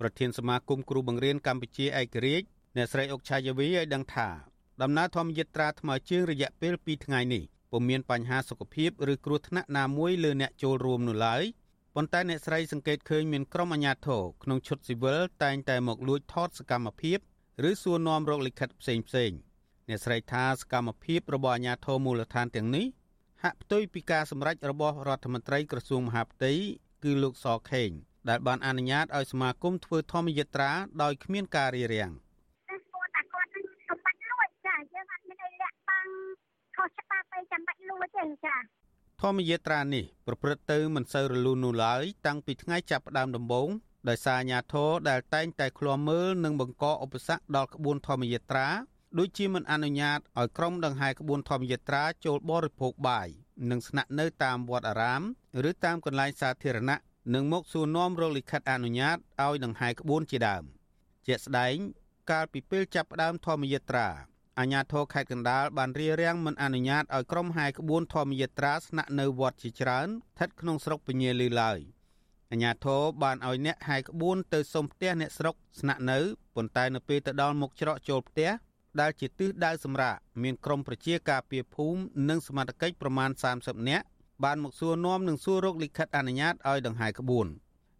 [0.00, 4.28] ប្រធានសមាគមគ្រូបង្រៀនកម្ពុជាឯករាជ្យអ្នកស្រីអុកឆាយាវីឲ្យដឹងថា
[4.82, 11.42] ដំណើរធម្មយាត្រាថ្មើរជើងរយៈពេល2ថ្ងៃនេះពុំមានបញ្ហាសុខភាពឬគ្រោះថ្នាក់ណាមួយលើអ្នកចូលរួមនោះឡើយ
[11.94, 17.18] ប៉ុន្តែអ្នកស្រីសង្កេតឃើញមានក្រុមអាជ្ញាធរក្នុងឈុតស៊ីវិលតែងតែមកលួចថតសកម្មភាព
[17.68, 19.32] ឬសួរនាំរោគលិខិតផ្សេងផ្សេង
[19.88, 22.86] អ្នកស្រីថាសកម្មភាពរបស់អាជ្ញាធរមូលដ្ឋានទាំងនេះ
[23.42, 26.52] ហាក់ផ្ទុយពីការសម្រេចរបស់រដ្ឋមន្ត្រីក្រសួងមហាផ្ទៃ
[27.04, 27.90] គឺលោកសខេង
[28.28, 30.70] ដែលបានអនុញ្ញាតឲ្យសមាគមធ្វើធម្មយាត្រា
[31.02, 32.10] ដោយគ្មានការរារាំង
[36.76, 38.56] ខុសច្បាប់អីចាំបាច់លួចទេចា
[39.22, 43.68] ធម្មយាត្រានេះប្រព្រឹត្តទៅមិនសូវរលូននោះឡើយតាំងពីថ្ងៃចាប់ផ្ដើមដំបូង
[44.08, 48.68] ដោយសារអាញាធរដែលតែងតែឃ្លាំមើលនិងបង្កឧបសគ្គដល់ក្បួនធម្មយាត្រា
[49.18, 53.28] ដូចជាមិនអនុញ្ញាតឲ្យក្រុមដង្ហែក្បួនធម្មយាត្រាចូលបរិភោគបាយ
[53.70, 55.22] និងស្នាក់នៅតាមវត្តអារាម
[55.70, 56.98] ឬតាមកន្លែងសាធារណៈ
[57.34, 60.64] និងមកសួរនាំរោគលិខិតអនុញ្ញាតឲ្យដង្ហែក្បួនជាដើម
[61.26, 61.76] ជាក់ស្ដែង
[62.30, 64.08] កាលពីពេលចាប់ផ្ដើមធម្មយាត្រា
[64.58, 71.78] អាជ្ញាធរខេត្តកណ្ដាលបានរារាំងមិនអនុញ្ញាតឲ្យក្រុមហែក្បួនធម្មយាត្រាស្នាក់នៅវត្តជាច្រើនស្ថិតក្នុងស្រុកពញាលឺឡើយ
[72.50, 76.18] អាជ្ញាធរបានឲ្យអ្នកហែក្បួនទៅសុំផ្ទះអ្នកស្រុកស្នាក់នៅ
[76.54, 78.50] ប៉ុន្តែនៅពេលទៅដល់មុខច្រកចូលផ្ទះ
[79.00, 84.04] ដែលជាទិសដៅសម្រាប់មានក្រុមប្រជាការពារភូមិនិងសមត្ថកិច្ចប្រមាណ30នាក់
[84.44, 87.46] បានមកសួរនាំនិងសួររោគលិខិតអនុញ្ញាតឲ្យដង្ហែក្បួន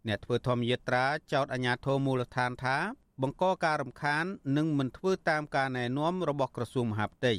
[0.07, 2.77] អ្នកធ្វើធម្មយាត្រាចោទអាជ្ញាធរមូលដ្ឋានថា
[3.21, 4.25] បង្កការរំខាន
[4.57, 7.33] និងមិនធ្វើតាមការណែនាំរបស់ក្រសួងមហាផ្ទៃ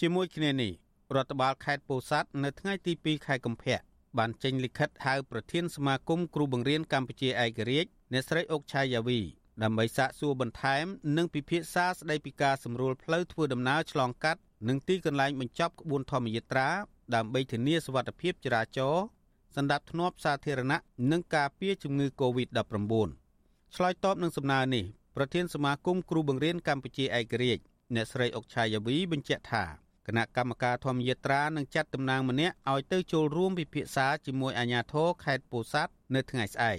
[0.00, 0.72] ជាមួយគ្នានេះ
[1.14, 3.78] រដ្ឋបាលខេត្តពោធិ៍សាត់នៅថ្ងៃទី2ខែកុម្ភៈ
[4.18, 9.20] បានចេញលិខិតហៅប្រធានសមាគមគ្រូបង្រៀនកម្ពុជាឯករាជ្យអ្នកស្រីអុកឆាយាវី
[9.62, 10.84] ដើម្បីសាកសួរបន្ថែម
[11.16, 16.68] និងពិភាក្សាស្ដីពីការសម្រួលផ្លូវធ្វើដំណើរឆ្លងកាត់និងទីកន្លែងបញ្ចប់ក្បួនធម្មយាត្រា
[17.14, 19.04] ដើម្បីធានាសុវត្ថិភាពចរាចរណ៍
[19.56, 20.80] សន្តិភាពសាធារណៈ
[21.12, 23.08] និងការពារជំងឺ Covid-19
[23.74, 24.84] ឆ្លើយតបនឹងសំណើនេះ
[25.16, 27.62] ប្រធានសមាគមគ្រូបង្រៀនកម្ពុជាឯករាជ្យ
[27.94, 29.64] អ្នកស្រីអុកឆាយាវីបញ្ជាក់ថា
[30.06, 36.78] គណៈកម្មការធម្មយាត្រានឹងចាត់តំណាងម្នាក់ឲ្យទៅចូលរួមពិភាក្សាជាមួយអាជ្ញាធរខេត្តពោធិ៍សាត់នៅថ្ងៃស្អែក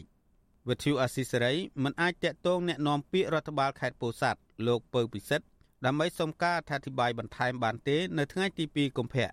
[0.68, 5.46] វិទ្យុអាស៊ីសេរីមិនអាចតាក់ទងแนะនាំពាក្យរដ្ឋបាលខេត្តពោធិ៍សាត់លោកពៅពិសិដ្ឋ
[5.86, 9.28] ដើម្បីសុំការអធិប្បាយបន្ថែមបានទេនៅថ្ងៃទី2កុម្ភៈ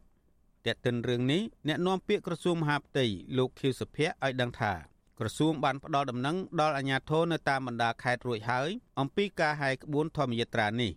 [0.65, 3.05] តែកតិនរឿងនេះអ្នកនាំពាក្យក្រសួងមហាផ្ទៃ
[3.38, 4.74] លោកខៀវសុភ័ក្រឲ្យដឹងថា
[5.20, 10.91] ក្រសួងបានផ្ដល់ដំណឹងដល់អាជ្ញាធរនៅតាមបណ្ដាខេត្តរួចហើយអំពីការហែក្បួនធម្មយាត្រានេះ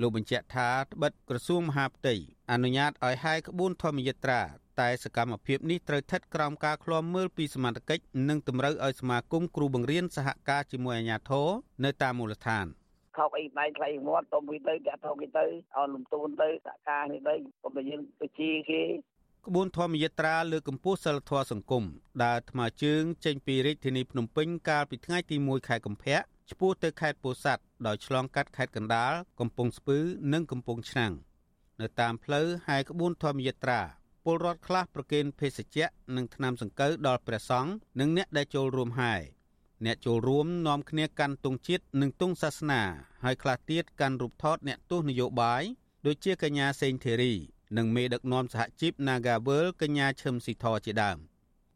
[0.00, 2.14] លោកបញ្ជាក់ថាត្បិតក្រសួងមហាផ្ទៃ
[2.50, 4.40] អនុញ្ញាតឲ្យហែក្បួនធម្មយាត្រា
[4.81, 11.47] តែសកម្មភាពនេះត្រូវស្ថិតក្រោមការឃ្លាំមើលពីសមាជិកនិងតម្រូវឲ្យសមាគមគ្រូបង្រៀនសហការជាមួយអាជ្ញាធរ
[11.85, 12.65] នៅតាមមូលដ្ឋាន
[13.17, 18.81] ខោកអីដៃខ្លៃមាត់ទុំវិញទៅតាក់ថោគេទៅឲ្យលំទួនទៅសហការនេះទៅកុំតែយើងទៅជាគេ
[19.47, 21.83] ក្បួនធម្មយាត្រាលើកកម្ពស់សិលធម៌សង្គម
[22.23, 26.19] ដើរថ្មើរជើងចេញពីរាជធានីភ្នំពេញកាលពីថ្ងៃទី1ខែកុម្ភៈ
[26.51, 29.97] ឆ្ពោះទៅខេត្តពោធិ៍សាត់ដោយឆ្លងកាត់ខេត្តកណ្ដាលកំពង់ស្ពឺ
[30.33, 31.13] និងកំពង់ឆ្នាំង
[31.81, 33.81] នៅតាមផ្លូវហែក្បួនធម្មយាត្រា
[34.25, 39.15] ពលរដ្ឋខ្លះប្រគេនភេសជ្ជៈនិងថ្នាំសង្កូវដល់ព្រះសង្ឃនិងអ្នកដែលចូលរួមហែ
[39.85, 42.81] អ្នកចូលរួមនាំគ្នាកាន់ទង់ជាតិនិងទង់សាសនា
[43.23, 45.63] ហើយខ្លះទៀតកាន់រូបថតអ្នកទស្សនយោបាយ
[46.05, 47.33] ដូចជាកញ្ញាសេងធីរី
[47.77, 51.17] និងមេដឹកនាំសហជីព Nagavel កញ្ញាឈឹមស៊ីធជាដើម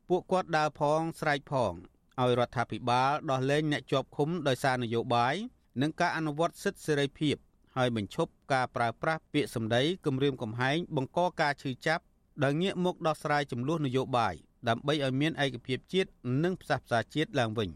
[0.09, 1.73] ពួកគាត់ដើរផងស្រែកផង
[2.21, 5.35] ឲ្យរដ្ឋាភិបាលដោះលែងអ្នកជាប់ឃុំដោយសារនយោបាយ
[5.81, 7.35] និងការអនុវត្តសិទ្ធិសេរីភាព
[7.75, 12.03] ហើយបញ្ឈប់ការប្រើប្រាស់ពាក្យសម្ដីគំរាមកំហែងបង្កការឈឺចាប់
[12.43, 14.36] ដោយងាកមកដោះស្រាយចំនួននយោបាយ
[14.69, 16.09] ដើម្បីឲ្យមានឯកភាពជាតិ
[16.43, 17.69] និងផ្សះផ្សាជាតិឡើងវិញ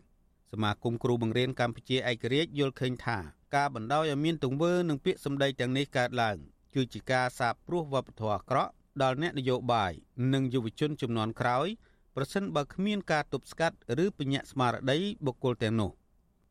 [0.51, 3.18] សមាគមគ្រូបង្រៀនកម្ពុជាឯករាជ្យយល់ឃើញថា
[3.55, 6.38] ការបណ្ដោយឲ្យមានទង្វើនិងពាក្យសម្ដីទាំងនេះកើតឡើង
[6.76, 9.91] គឺជាការសាបព្រោះវប្បធម៌អាក្រក់ដល់អ្នកនយោបាយ
[10.34, 11.68] និងយុវជនចំនួនក្រោយ
[12.16, 15.91] ប្រសិនបើគ្មានការទប់ស្កាត់ឬបញ្ញាក់ស្មារតីបុគ្គលទាំងនោះ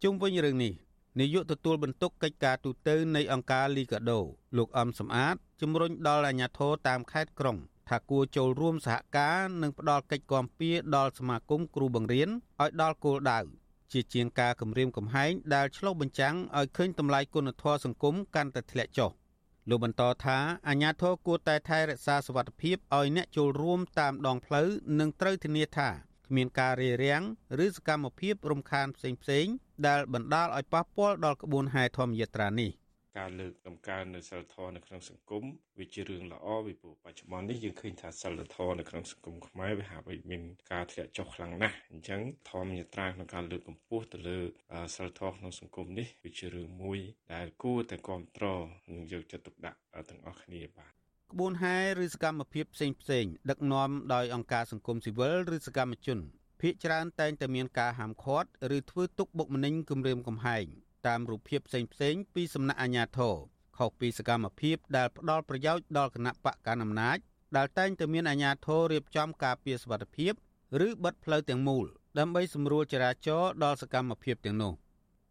[0.02, 0.74] ជុំវិញរឿងនេះ
[1.20, 4.20] នាយកទទួលបន្ទុកកិច្ចការទូតនៃអង្គការលីកាដូ
[4.56, 7.56] លោកអំសំអាតជំរុញដល់អាជ្ញាធរតាមខេត្តក្រុង
[7.88, 12.28] ថាគួរចូលរួមសហការនិងផ្ដល់កិច្ចគាំពៀដល់សមាគមគ្រូបង្រៀន
[12.62, 13.40] ឲ្យដល់គោលដៅ
[13.92, 19.10] ជាជាងការគម្រាមកំហែងដែលឆ្លុះបញ្ចាំងឲ្យឃើញតម្លៃគុណធម៌សង្គមកាន់តែធ្លាក់ចុះ
[19.68, 24.68] លោកបន្តថាអាជ្ញាធរគួរតែថែរក្សាសវត្ថិភាពឲ្យអ្នកចូលរួមតាមដងផ្លូវ
[25.00, 25.88] និងត្រូវធានាថា
[26.26, 27.22] គ្មានការរារាំង
[27.64, 29.54] ឬសកម្មភាពរំខានផ្សេងៗ
[29.86, 32.70] ដែលបណ្ដាលឲ្យប៉ះពាល់ដល់ក្បួនហែធម្មយាត្រានេះ
[33.18, 35.44] ការលើកតម្កើងនៅសិលធម៌នៅក្នុងសង្គម
[35.78, 40.42] វាជារឿងល្អពីព្រោះបច្ចុប្បន្ននេះយើងឃើញថាសិលធម៌នៅក្នុងសង្គមខ្មែរវាហាក់បីមាន
[40.72, 44.38] ការធ្លាក់ចុះខ្លាំងណាស់អញ្ចឹងធម្មយាត្រាក្នុងការលើកកម្ពស់ទៅលើ
[44.96, 46.98] សិលធម៌ក្នុងសង្គមនេះវាជារឿងមួយ
[47.34, 49.78] ដែលគួរតែគ្រប់គ្រងនិងយកចិត្តទុកដាក់
[50.10, 50.92] ទាំងអស់គ្នាបាទ
[51.32, 56.20] ក្បួនហែឬសកម្មភាពផ្សេងផ្សេងដឹកនាំដោយអង្គការសង្គមស៊ីវិលឬសកម្មជន
[56.60, 60.66] ភាគច្រើនតែងតែមានការហាមឃាត់ឬធ្វើទុកបុកម្នេញគំរាមកំហែង
[61.08, 63.34] តាមរូបភាពផ្សេងផ្សេងពីសំណាក់អាជ្ញាធរ
[63.78, 67.18] ខុសពីសកម្មភាពដែលផ្ដល់ប្រយោជន៍ដល់គណៈបកកណ្ដាលអំណាច
[67.56, 70.32] ដែលតែងតែមានអាជ្ញាធររៀបចំការពារសុវត្ថិភាព
[70.86, 71.84] ឬបិទផ្លូវទាំងមូល
[72.18, 74.72] ដើម្បីសម្រួលចរាចរណ៍ដល់សកម្មភាពទាំងនោះ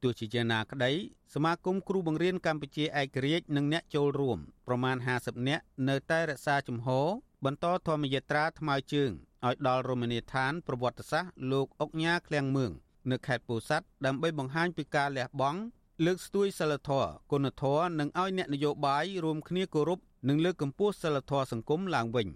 [0.04, 0.92] ទោះជាយ៉ាងណាក្តី
[1.34, 7.08] សមាគមគ្រូបង្រៀនកម្ពុជាឯករាជ្យនិងអ្នកចូលរួមប្រមាណ50នាក់នៅតែរក្សាជំហរ
[7.46, 9.12] បន្តធម្មយាត្រាថ្មើរជើង
[9.46, 12.72] ឲ្យដល់រមណីយដ្ឋានប្រវត្តិសាស្ត្រលោកអុកញ៉ាឃ្លាំងមឿង
[13.12, 15.60] នៅខេត្តពោធិ៍សាត់ដើម្បីបង្ហាញពីការលះបង់
[16.06, 20.00] លើកស្ទួយសិលធម៌គុណធម៌និងឲ្យអ្នកនយោបាយរួមគ្នាគោរព
[20.30, 22.28] និងលើកកម្ពស់សិលធម៌សង្គមឡើងវិញ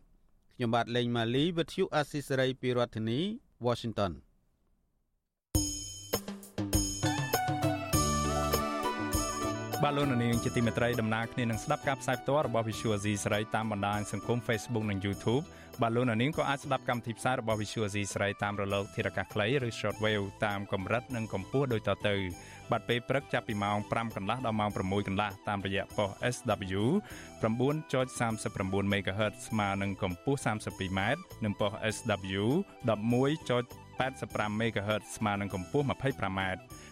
[0.56, 3.20] ខ្ញុំបាទលេងម៉ាលីវិទ្យុអាស៊ីសេរីពីរដ្ឋធានី
[3.66, 4.12] Washington
[9.86, 15.44] បាទលោកនាងជាទីមេត្រីដំណើរគ្នានឹងស្ដាប់ការផ្សាយផ្ទាល់របស់ Visual C ស្រីតាមបណ្ដាញសង្គម Facebook និង YouTube
[15.82, 22.16] បាទលោកនាងក៏អាចស្ដាប់កម្មវិធីផ្សាយរបស់ Visual C ស្រីតាមរលកធារកាសខ្លីឬ Shortwave តាមកម្រិតនិងកម្ពស់ដូចតទៅ
[22.72, 26.82] បាទពេលព្រឹកចាប់ពីម៉ោង5កន្លះដល់ម៉ោង6កន្លះតាមរយៈប៉ុស SW
[27.42, 31.00] 9.39 MHz ស្មើនឹងកម្ពស់ 32m
[31.44, 32.44] និងប៉ុស SW
[32.88, 36.42] 11.85 MHz ស្មើនឹងកម្ពស់ 25m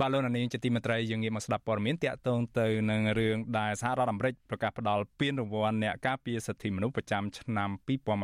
[0.00, 7.70] បាទលោកនាងជាទីមេត្រីយើងងាកមកស្ដាប់ព័ត៌មានតាក់ទងទៅនឹងរឿងដែលសហរដ្ឋអាមេរិកប្រកាសផ្តល់ពានរង្វាន់អ្នកការពារសិទ្ធិមនុស្សប្រចាំឆ្នាំ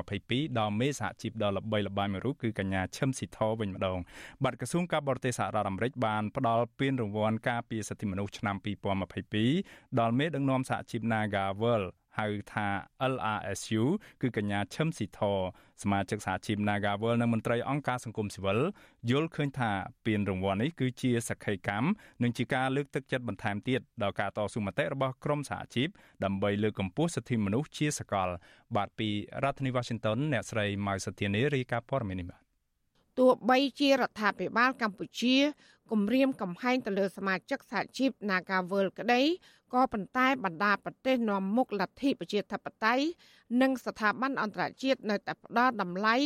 [0.02, 3.98] 2022ដល់មេសហជីពដ៏ល្បីល្បាញមួយរូបគឺកញ្ញាឈឹមស៊ីធវិញម្ដង
[4.44, 8.56] បាទក្រសួងការបរទេសសហរដ្ឋអាមេរិកបានផ្ដល់ពានរង្វាន់ការពារសិទ្ធិមនុស្សឆ្នាំ
[9.26, 11.82] 2022ដល់មេដឹកនាំសហជីព Nagawal
[12.16, 12.66] ហៅថា
[13.12, 13.82] LRSU
[14.22, 15.20] គឺកញ្ញាឈឹមស៊ីធ
[15.82, 18.58] សមាជិកសហជីព Nagawal និងមន្ត្រីអង្គការសង្គមស៊ីវិល
[19.10, 19.70] យល់ឃើញថា
[20.06, 21.86] ពានរង្វាន់នេះគឺជាសក្ខីកម្ម
[22.22, 25.88] និងជាការលើកទឹកចិត្តបន្ថែមទៀតដល់ការតស៊ូមតិរបស់ក្រមសហជីព
[26.24, 28.28] ដើម្បីលើកកម្ពស់សិទ្ធិមនុស្សជាសកល
[28.76, 29.08] បាទពី
[29.42, 32.45] រដ្ឋធានី Washington អ្នកស្រីម៉ៅសធានីរាយការណ៍ព័ត៌មាននេះបា
[33.18, 35.36] ទទោះបីជារដ្ឋាភិបាលកម្ពុជា
[35.90, 39.22] គម្រាមកំហែងទៅលើសមាជិកសហជីព Nagawal ក្តី
[39.74, 43.04] ក៏ប៉ុន្តែបណ្ដាប្រទេសនាំមុខលទ្ធិប្រជាធិបតេយ្យ
[43.60, 46.16] និងស្ថាប័នអន្តរជាតិនៅតែផ្ដល់តម្លៃ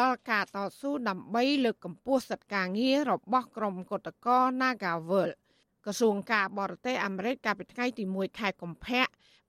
[0.00, 5.30] ដល់ការតស៊ូដើម្បីលើកកម្ពស់សិទ្ធិការងាររបស់ក្រុមគឧតកោ Nagawal
[5.84, 9.04] ក្រសួងការបរទេសអាមេរិកកាលពីថ្ងៃទី1ខែកុម្ភៈ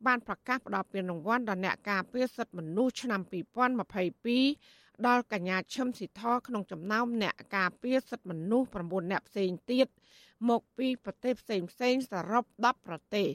[0.06, 9.88] បានប្រកាសផ្ដល់ពានរង្វាន់ដល់អ្នកការពារសិទ្ធិមនុស្សឆ្នាំ2022 ដល់កញ្ញាឈឹមស៊ីធក្នុងចំណោមអ្នកការពារសិទ្ធិមនុស្ស9អ្នកផ្សេងទៀត
[10.50, 13.28] មកពីប្រទេសផ្សេងផ្សេងសរុប10ប្រទេស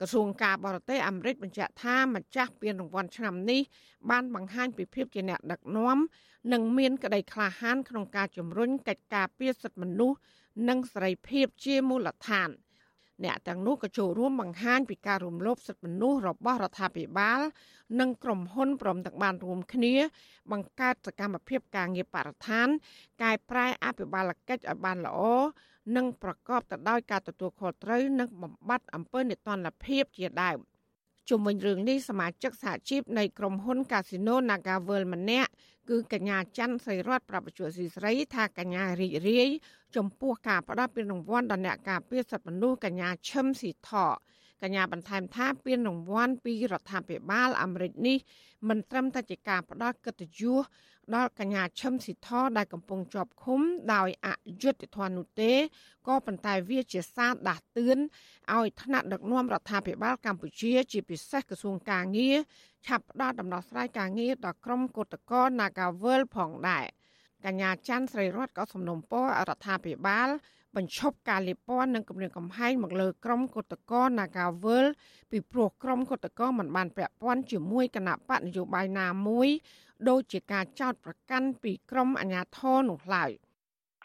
[0.00, 3.60] ក្រសួងការបរទេសអាមេរិកបញ្ជាក់ថាម្ចាស់ពានរង្វាន់ឆ្នាំនេះ
[4.10, 5.98] បានបង្ហាញពីភាពជាអ្នកដឹកនាំ
[6.52, 10.18] និងមានក្តីក្លាហានក្នុងការជំរុញកិច្ចការពារសិទ្ធិមនុស្ស
[10.68, 12.48] និងសេរីភាពជាមូលដ្ឋាន
[13.24, 17.40] អ្នកទាំងនោះក៏ចូលរួមបង្ហាញពីការរំលោភសិទ្ធិមនុស្សរបស់រដ្ឋាភិបាល
[18.00, 19.94] និងក្រុមហ៊ុនព្រមទាំងបានរួមគ្នា
[20.52, 22.68] បង្កើតសកម្មភាពការងារបរិស្ថាន
[23.22, 25.20] កែប្រែអភិបាលកិច្ចឲ្យបានល្អ
[25.96, 30.58] និងប្រកបទៅដោយការទទួលខុសត្រូវនិងបំបត្តិអំពើនេតិនភាពជាដើម
[31.28, 35.50] ជុំវិញរឿងនេះសមាជិកសហជីពនៃក្រុមហ៊ុន Casino Naga World ម្នាក់
[35.88, 39.48] គឺកញ្ញាច័ន្ទសីរតប្រពន្ធស៊ីស្រីថាកញ្ញារីករាយ
[39.96, 43.90] ចំពោះការផ្ដល់ពានរង្វាន់ដល់អ្នកការពារសិទ្ធិមនុស្សកញ្ញាឈឹមស៊ីថ
[44.62, 48.18] កញ្ញាបន្ថែមថាពានរង្វាន់ពីរដ្ឋាភិបាលអាមេរិកនេះ
[48.68, 50.62] មិនត្រឹមតែជាការផ្ដល់កិត្តិយស
[51.14, 53.60] ដល់កញ្ញាឈឹមស៊ីធដែលកំពុងជាប់ឃុំ
[53.94, 54.28] ដោយអ
[54.62, 55.52] យុត្តិធម៌នោះទេ
[56.08, 57.98] ក៏ប៉ុន្តែវាជាសារដាស់តឿន
[58.56, 62.36] ឲ្យថ្នាក់ដឹកនាំរដ្ឋាភិបាលកម្ពុជា ជាពិសេសក្រសួងកាងារ
[62.86, 66.86] ឆាប់ផ្ដល់ដំណោះស្រាយការងារដល់ក្រុមកោតក្រ Nagawal ផងដែរ
[67.44, 70.28] កញ្ញាច័ន្ទស្រីរតក៏សំណូមពររដ្ឋាភិបាល
[70.76, 74.86] បញ្ឈប់ការលាបពណ៌និងគម្រាមកំហែងមកលើក្រុមកុតកោ Nagawal
[75.30, 79.48] ពីព្រោះក្រុមកុតកោមិនបានពាក់ព័ន្ធជាមួយគណៈបកនយោបាយណាមួយ
[80.08, 83.30] ដូចជាការចោទប្រកាន់ពីក្រុមអាជ្ញាធរនោះឡើយ។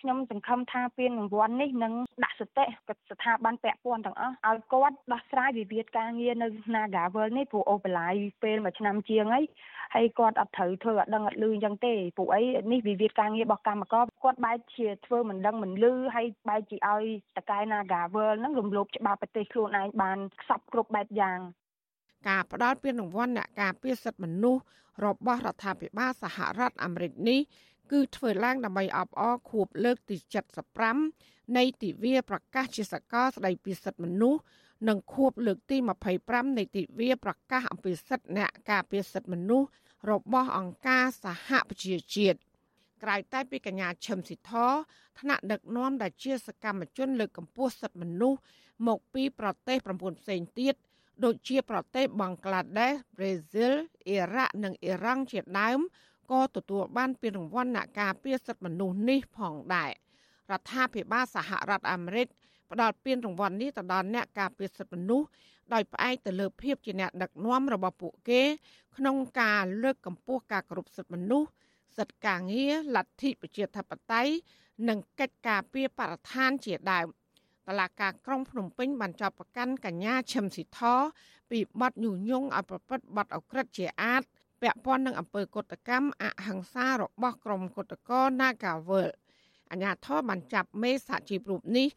[0.04, 1.94] ខ្ញុំសង្ឃឹមថាពានរង្វាន់នេះនឹង
[2.24, 2.66] ដាក់សតិ
[3.10, 9.46] ស្ថាប័នពាក់ព័ន្ធទាំងអស់ឲ្យគាត់ដោះស្រាយវិវាទការងារនៅ Nagawal នេះព្រោះអូបឡាយពេលមួយឆ្នាំជាងហើយ
[9.96, 12.42] ហើយគាត់អត់ត្រូវធ្វើអត់ដឹងអត់លឺអញ្ចឹងទេពួកអី
[12.72, 17.04] នេះវិវាទការងាររបស់កម្មករគាត់បែរជាធ្វើមិនដឹងមិនលឺហើយបែរជាឲ្យ
[17.38, 21.40] តកែ Nagawal ហ្នឹងរំលោភច្បាប់ប្រទេសខ្លួនឯងបានខ្សត់គ្រប់បែបយ៉ាង
[22.30, 24.62] ការផ្ដល់ពានរង្វាន់អ្នកការពារសិទ្ធិមនុស្ស
[25.06, 27.40] របស់រដ្ឋាភិបាលសហរដ្ឋអាមេរិកនេះ
[27.94, 30.16] គឺធ្វើឡើងដើម្បីអបអរខួបលើកទី
[30.86, 34.42] 75នៃទិវាប្រកាសជាសកលស្តីពីសិទ្ធិមនុស្ស
[34.88, 35.78] និងខួបលើកទី
[36.18, 39.68] 25នៃទិវាប្រកាសអំពីសិទ្ធិអ្នកការពារសិទ្ធិមនុស្ស
[40.12, 42.38] របស់អង្គការសហប្រជាជាតិ
[43.04, 44.54] ក្រៅតែពីកញ្ញាឈឹមស៊ីធ
[45.20, 48.40] ថ្នាក់ដឹកនាំដែលជាសកម្មជនលើកកម្ពស់សិទ្ធិមនុស្ស
[48.88, 50.76] មកពីប្រទេស9ផ្សេងទៀត
[51.24, 53.74] ដូចជាប្រទេសបង់ក្លាដេសប្រេស៊ីល
[54.08, 55.80] អ៊ីរ៉ាក់និងអ៊ីរ៉ង់ជាដើម
[56.32, 59.92] ក៏ទទួលបានពានរង្វាន់អ្នកការពារសិទ្ធិមនុស្សនេះផងដែរ
[60.52, 62.28] រដ្ឋាភិបាលសហរដ្ឋអាមេរិក
[62.72, 65.28] ផ្ដល់ពានរង្វាន់នេះទៅដល់អ្នកការពារសិទ្ធិមនុស្ស
[65.74, 68.42] ដោយផ្អែកទៅលើភាពជាអ្នកដឹកនាំរបស់ពួកគេ
[68.98, 71.50] ក្នុងការលើកកម្ពស់ការគោរពសិទ្ធិមនុស្ស
[71.98, 74.34] សិទ្ធិការងារលទ្ធិប្រជាធិបតេយ្យ
[74.90, 77.08] និងកិច្ចការពារបរិស្ថានជាដើម
[77.68, 80.82] តឡាការក្រុងភ្នំពេញបានចាប់ប្រកាន់កញ្ញាឈឹមស៊ីធ
[81.52, 84.24] ពីបទញុះញង់ឲ្យប្រព្រឹត្តបទអក្រិតជាអាត
[84.64, 89.10] ពាក់ព័ន្ធនឹងអំពើកុតកម្មអហិង្សារបស់ក្រុមកុតកោ Nagawal
[89.72, 91.88] អាញាធរបានចាប់មេសហជីពរូបនេះ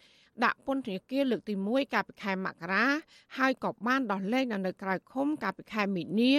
[0.44, 2.84] ដាក់ពន្ធនាគារលើកទី1កាលពីខែមករា
[3.38, 6.32] ហើយក៏បានដោះលែងនៅក្រៅឃុំកាលពីខែមីនា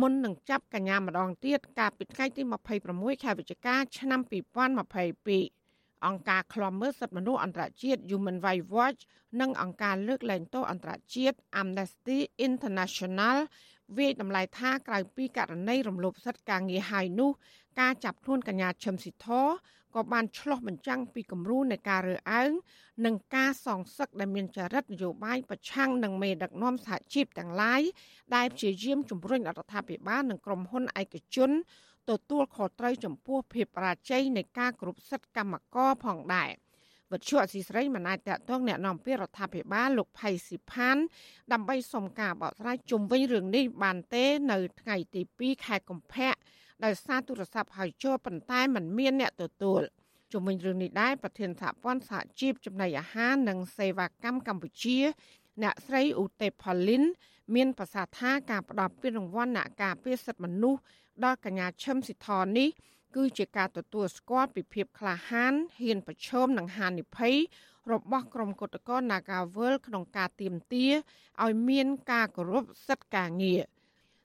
[0.00, 2.42] មុននឹងចាប់កញ្ញាម្ដងទៀតកាលពីថ្ងៃទី
[2.82, 4.20] 26ខែវិច្ឆិកាឆ្នាំ
[5.52, 9.00] 2022អង្គការឃ្លាំមើលសិទ្ធិមនុស្សអន្តរជាតិ Human Rights Watch
[9.40, 12.18] និងអង្គការលើកលែងទោសអន្តរជាតិ Amnesty
[12.48, 13.36] International
[13.98, 17.30] វាយតម្លៃថាក្រៅពីករណីរំលោភសិទ្ធិការងារហើយនោះ
[17.80, 19.28] ការចាប់ខ្លួនកញ្ញាឈឹមស៊ីធ
[19.94, 22.50] ក៏បានឆ្លោះបញ្ចាំងពីគំរូនៃការរើអើង
[23.04, 27.82] និងការសងសឹកដែលមានចរិតនយោបាយប្រឆាំងនឹងមេដឹកនាំសហជីពទាំងឡាយ
[28.34, 31.50] ដែលព្យាយាមជំរុញរដ្ឋាភិបាលនិងក្រុមហ៊ុនឯកជន
[32.10, 36.50] ទទួលខុសត្រូវចំពោះភាពបរាជ័យនៃការគ្រប់សិទ្ធិកម្មករផងដែរ។
[37.13, 40.97] វិទ្យុអសីស្រីមិនអាចតតងแนะនាំពាក្យរដ្ឋាភិបាលលោកផៃស៊ីផាន
[41.53, 46.33] ដើម្បីសុំការបកស្រាយជុំវិញរឿងនេះបានទេនៅថ្ងៃទី2ខែកុម្ភៈ
[46.85, 49.81] ដោយសារទូរស័ព្ទហៅចូលប៉ុន្តែมันមានអ្នកទទួល
[50.31, 54.97] ជុំវិញរឿងនេះដែរប្រធានសហព័ន្ធសហជីពចំណីអាហារនិងសេវាកម្មកម្ពុជា
[55.63, 57.03] អ្នកស្រីឧទេផលីន
[57.55, 60.81] មានប្រសាសន៍ថាការផ្ដល់ពានរង្វាន់អ្នកការពារសិទ្ធិមនុស្ស
[61.23, 62.69] ដល់កញ្ញាឈឹមស៊ីធននេះ
[63.16, 67.34] គឺជាការទទួលស្គាល់ពីភាពក្លាហានហ៊ានប្រឈមនឹងហានិភ័យ
[67.92, 70.86] របស់ក្រុមគឧតកោ Nagawal ក្នុងការទៀមទា
[71.42, 73.62] ឲ្យមានការគោរពសិទ្ធិការងារ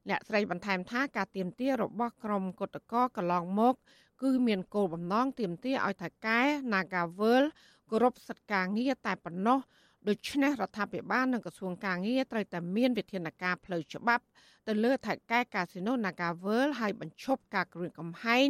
[0.10, 3.76] អ្នកស្រីបន្ថែមថាការទៀមទារបស់ក្រុមគឧតកោកន្លងមក
[4.22, 6.40] គឺមានគោលបំណងទៀមទាឲ្យថៅកែ
[6.74, 7.44] Nagawal
[7.90, 9.60] គោរពសិទ្ធិការងារតែប៉ុណ្ណោះ
[10.08, 14.24] ដូច្នេះរដ្ឋាភិបាលនិងក្រសួងការងារត្រូវតែមានវិធានការផ្លូវច្បាប់
[14.68, 18.48] ទៅលើថៅកែកាស៊ីណូ Naga World ហើយបញ្ឈប់ការគ្រឿងកំហែង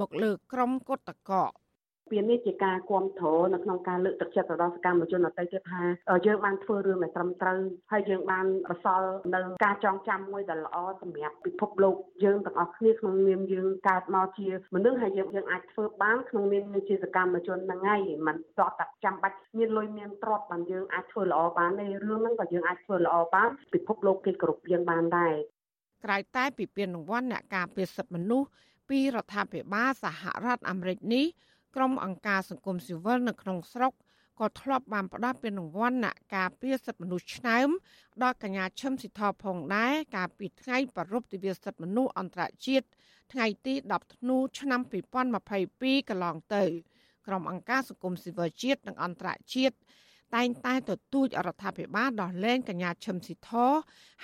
[0.00, 1.44] មកលើក្រុមគឧតកោ
[2.10, 5.82] ពាននេះជាការគ្រប់គ្រងនៅក្នុងការលើកទឹកចិត្តទៅដល់សកម្មជនអតីតទៀតថា
[6.26, 7.58] យើងបានធ្វើរឿងដែលត្រឹមត្រូវ
[7.92, 11.94] ហើយយើងបានបសល់នៅការចងចាំមួយដែលល្អសម្រាប់ពិភពលោក
[12.24, 25.34] យើងទាំងអស់គ្នាក្នុងនាមយើងកើតមកជាមនុស្សហើយយើងយើងអាចធ្វើបានក្នុងនាមជាសកម្មជនហ្នឹងហើយมันតតតែចាំបាច់មានលុយមានទ្រព្យបានយើងអាចធ្វើល្អបានទេរឿងហ្នឹងក៏យើងអាចធ្វើល្អបានពិភពលោកគេគ្រប់យើងបានដែរ
[26.04, 28.48] ក្រៅតែពីពានរង្វាន់អ្នកការពារសិទ្ធិមនុស្ស
[28.90, 31.26] ពីរដ្ឋាភិបាលសហរដ្ឋអាមេរិកនេះ
[31.78, 33.92] ក្រុមអង្គការសង្គមស៊ីវិលនៅក្នុងស្រុក
[34.40, 37.68] ក៏ធ្លាប់បានផ្ដល់ពានរង្វាន់អ្នកការពារសិទ្ធិមនុស្សឆ្នើម
[38.22, 42.86] ដល់កញ្ញាឈឹមស៊ីធផងដែរកាលពីថ្ងៃប្រពៃទិវាសិទ្ធិមនុស្សអន្តរជាតិ
[43.32, 44.80] ថ្ងៃទី10ធ្នូឆ្នាំ
[45.44, 46.64] 2022កន្លងទៅ
[47.26, 49.76] ក្រុមអង្គការសង្គមស៊ីវិលជាតិនិងអន្តរជាតិ
[50.36, 53.50] តែងតែទទូចរដ្ឋាភិបាលដោះលែងកញ្ញាឈឹមស៊ីធ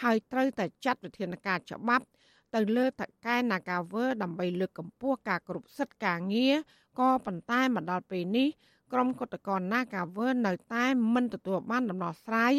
[0.02, 2.06] ហើយត្រូវតែចាត់វិធានការច្បាប់
[2.54, 6.54] ទៅលើតកែ Nagawer ដើម្បីលើកកម្ពស់ការគ្រប់សិទ្ធិការងារ
[6.98, 8.48] ក៏ប៉ុន្តែមកដល់ពេលនេះ
[8.92, 10.84] ក្រុមគតកោ Nagawer នៅតែ
[11.14, 12.54] មិនទទួលបានដំណោះស្រាយ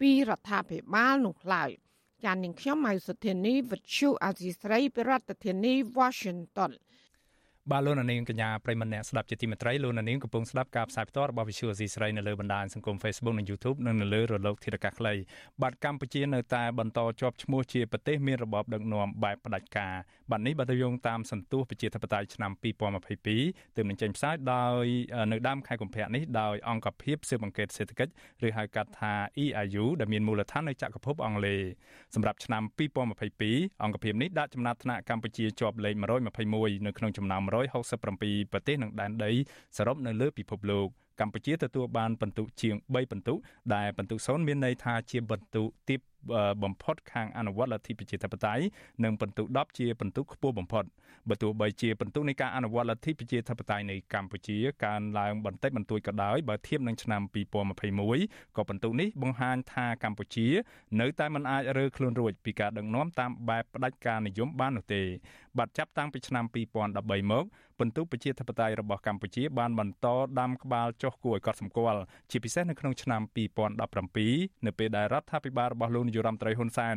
[0.00, 1.70] ពីរដ្ឋាភិបាលនោះឡើយ
[2.24, 5.12] ចាននាងខ្ញុំម៉ៅសុធានីវិទ្យុអាស៊ីស្រីប្រ
[5.44, 6.70] ធានាធិបតី Washington
[7.72, 15.14] បាទលោកនាងកញ្ញាប្រិមម្នាក់ស្ដាប់ជាទីមេត្រីលោកនាងកំពុងស្ដាប់ការផ្សាយផ្ទាល់របស់ Visual Asia ស្រីនៅលើបណ្ដាញសង្គម Facebook និង YouTube និងនៅលើរលកធាតុអាកាសខ្លី
[15.62, 19.94] បាទកម្ពុជានៅតែបន្តជាប់ឈ្មោះជាប្រទេសមានរបបដឹកនាំបែបផ្ដាច់ការ
[20.30, 22.52] បាទនេះបើទៅយោងតាមសន្ទុះប្រជាធិបតេយ្យឆ្នាំ
[23.14, 24.84] 2022ទើបនឹងចេញផ្សាយដោយ
[25.32, 28.12] នៅដើមខែកុម្ភៈនេះដោយអង្គភាពស៊ើបអង្កេតសេដ្ឋកិច្ច
[28.46, 29.12] ឬហៅកាត់ថា
[29.44, 31.60] EIU ដែលមានមូលដ្ឋាននៅចក្រភពអង់គ្លេស
[32.14, 32.62] សម្រាប់ឆ្នាំ
[33.28, 35.94] 2022អង្គភាពនេះដាក់ចំណាត់ថ្នាក់កម្ពុជាជាប់លេខ
[36.40, 39.32] 121នៅក្នុងចំណោម167ប្រទេសនិងដែនដី
[39.76, 40.88] សរុបនៅលើពិភពលោក
[41.20, 43.34] កម្ពុជាទទួលបានពិន្ទុជាង3ពិន្ទុ
[43.74, 46.00] ដែលពិន្ទុ0មានន័យថាជាពិន្ទុទាប
[46.62, 48.64] បំផុតខាងអនុវត្តលទ្ធិប្រជាធិបតេយ្យ
[49.04, 50.84] និងពិន្ទុ10ជាពិន្ទុខ្ពស់បំផុត
[51.28, 57.22] បើទោះបីជាពិន្ទុនៃការអនុវត្តលទ្ធិប្រជាធិបតេយ្យនៃកម្ពុជាកើនឡើងបន្តិចបន្តួចក៏ដោយបើធៀបនឹងឆ្នាំ
[57.88, 60.46] 2021ក៏ពិន្ទុនេះបង្ហាញថាកម្ពុជា
[61.00, 65.02] នៅតែមិនអាចរើខ្លួនរួចពីការដឹកនាំតាមបែបផ្ដាច់ការនិយមបាននោះទេ
[65.58, 67.44] បាត់ចាប់តាំងពីឆ្នាំ2013មក
[67.78, 70.06] ពិន្ទុប្រជាធិបតេយ្យរបស់កម្ពុជាបានបន្ត
[70.40, 72.00] ដាំក្បាលចុះគួរឲ្យកត់សម្គាល់
[72.30, 73.22] ជាពិសេសនៅក្នុងឆ្នាំ
[73.88, 76.96] 2017នៅពេលដែលរដ្ឋាភិបាលរបស់លោកនាយរដ្ឋមន្ត្រីហ៊ុនសែន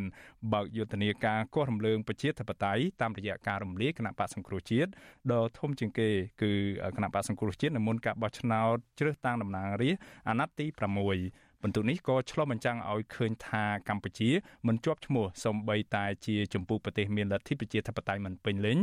[0.52, 4.90] បើកយុទ្ធនាការកោះរំលើងប្រជាធិបតេយ្យតាមរយៈការរំលាយគណៈបកសង្គ្រោះជាតិ
[5.32, 6.08] ដ៏ធំជាងគេ
[6.42, 6.52] គឺ
[6.96, 14.30] គណៈបកសង្គ្រោះជាតិនៅមុនការបោះឆ្នោតជ្រើសតាំងតំណាងរាស្ត្រអាណត្តិទី6 បន្ទុកនេះក៏ឆ្លុះបញ្ចាំងឲ្យឃើញថាកម្ពុជា
[14.66, 18.78] មិនជាប់ឈ្មោះសូម្បីតែជាចម្ពោះប្រទេសមានលទ្ធិប្រជាធិបតេយ្យមិនពេញលេញ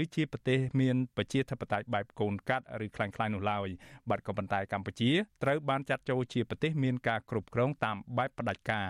[0.00, 3.68] ឬជាប្រទេសមានប្រជាធិបតេយ្យបែបកូនកាត់ឬខ្លាំងខ្លាយនោះឡើយ
[4.10, 5.10] បាទក៏ប៉ុន្តែកម្ពុជា
[5.42, 8.88] ត្រូវបានចាត់ចូលជាប្រទេសមានការគ្រប់គ្រងតាមបែបផ្ដាច់ការ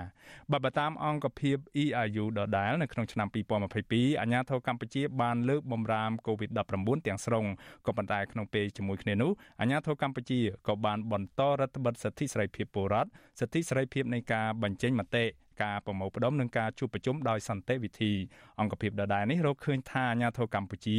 [0.50, 3.28] បាទបើតាមអង្គភាព EIU ដដែលនៅក្នុងឆ្នាំ
[3.74, 7.44] 2022អាញាធរកម្ពុជាបានលើកបំរាម COVID-19 ទាំងស្រុង
[7.86, 9.30] ក៏ប៉ុន្តែក្នុងពេលជាមួយគ្នានោះ
[9.60, 13.10] អាញាធរកម្ពុជាក៏បានបន្តរដ្ឋបិទសិទ្ធិសេរីភាពពលរដ្ឋ
[13.40, 15.24] សិទ្ធិសេរីភាពនៃការបញ្ចេញមតិ
[15.62, 18.12] ការប្រមូលផ្ដុំនិងការជួបប្រជុំដោយសន្តិវិធី
[18.60, 20.98] អង្គភាពដដែលនេះរកឃើញថាអាញាធរកម្ពុជា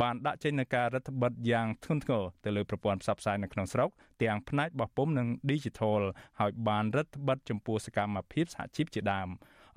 [0.00, 3.90] បានដាក់ចេញនូវការរដ្ឋបិទយ៉ាងធ្ងន់ធ្ងរទៅលើប្រព័ន្ធផ្សព្វផ្សាយនៅក្នុងស្រុក
[4.22, 6.00] ទាំងផ្នែកបោះពុម្ពនិង Digital
[6.40, 9.28] ហើយបានរដ្ឋបិទចំពោះសកម្មភាពសហជីពជាដើម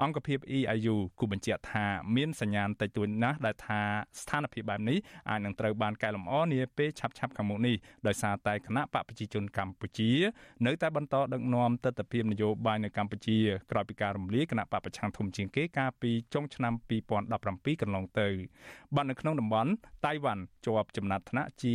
[0.03, 1.85] អង្គភាព EIU គូបញ្ជាក់ថា
[2.15, 3.81] មានសញ្ញាណតិចតួចណាស់ដែលថា
[4.21, 4.97] ស្ថានភាពបែបនេះ
[5.29, 7.75] អាចនឹងត្រូវបានកែលម្អនាពេលឆាប់ៗខាងមុខនេះ
[8.07, 10.11] ដោយសារតែគណៈបកប្រជាជនកម្ពុជា
[10.65, 13.37] នៅតែបន្តដឹកនាំទស្សនវិជ្ជានយោបាយនៅកម្ពុជា
[13.71, 16.73] ក្រោយពីការរំលាយគណៈបកប្រឆាំងធំជាងគេកាលពីចុងឆ្នាំ
[17.29, 18.27] 2017កន្លងទៅ
[18.95, 19.71] បាននៅក្នុងតំបន់
[20.05, 21.73] តៃវ៉ាន់ជាប់ចំណាត់ថ្នាក់ជា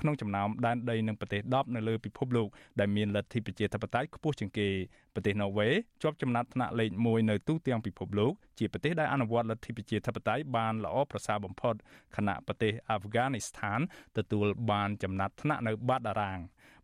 [0.00, 2.48] ក្នុងចំណោមដែនដីនិងប្រទេស10នៅលើពិភពលោក
[2.80, 4.68] ដែលមានលទ្ធិប្រជាធិបតេយ្យខ្ពស់ជាងគេ
[5.14, 5.68] ប្រទេសណូវេ
[6.02, 11.74] ជាប់ចំណាត់ថ្នាក់លេខ1នៅទូទាំងពិភពលោកជាប្រទេសដែលអនុវត្តលទ្ធិប្រជាធិបតេយ្យបានល្អប្រសើរបំផុត
[12.16, 13.80] ខណៈប្រទេសអាហ្វហ្គានីស្ថាន
[14.18, 16.40] ទទួលបានចំណាត់ថ្នាក់នៅបាតតារាង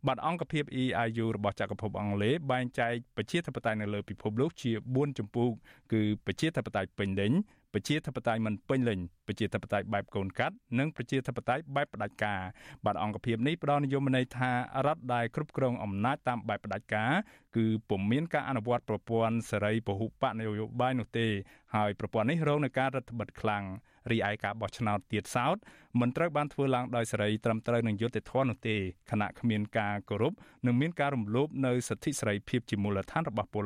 [0.07, 5.47] បាទអង្គភាព EIU របស់ចក្រភពអង់គ្លេសបែងចែកប្រជាធិបតេយ្យនៅលើពិភពលោកជា4ចម្ពោះ
[5.91, 7.31] គឺប្រជាធិបតេយ្យពេញលេញ
[7.73, 12.41] ប្រជាធិបតេយ្យមិនពេញលេញប្រជាធិបតេយ្យបែបកូនកាត់និងប្រជាធិបតេយ្យបែបផ្ដាច់ការ
[12.85, 14.51] បាទអង្គភាពនេះផ្ដល់និយមន័យថា
[14.85, 17.11] រដ្ឋដែលគ្រប់គ្រងអំណាចតាមបែបផ្ដាច់ការ
[17.55, 21.27] គឺពុំមានការអនុវត្តប្រព័ន្ធសេរីពហុបកនយោបាយនោះទេ
[21.75, 23.63] ហើយប្រព័ន្ធនេះរងនឹងការរដ្ឋបិទខ្លាំង
[24.11, 25.57] រីឯការបោះឆ្នោតទៀតសោត
[25.99, 28.75] មិនត្រូវបានធ្វើឡើងដោយសេរីត្រឹមត្រូវនឹងយុត្តិធម៌នោះទេ
[29.11, 30.33] ខណៈគ្មានការគោរព
[30.65, 33.63] និងមានការរំលោភនៅសិទ្ធិសេរីភាពជាមូលដ្ឋានរបស់ពល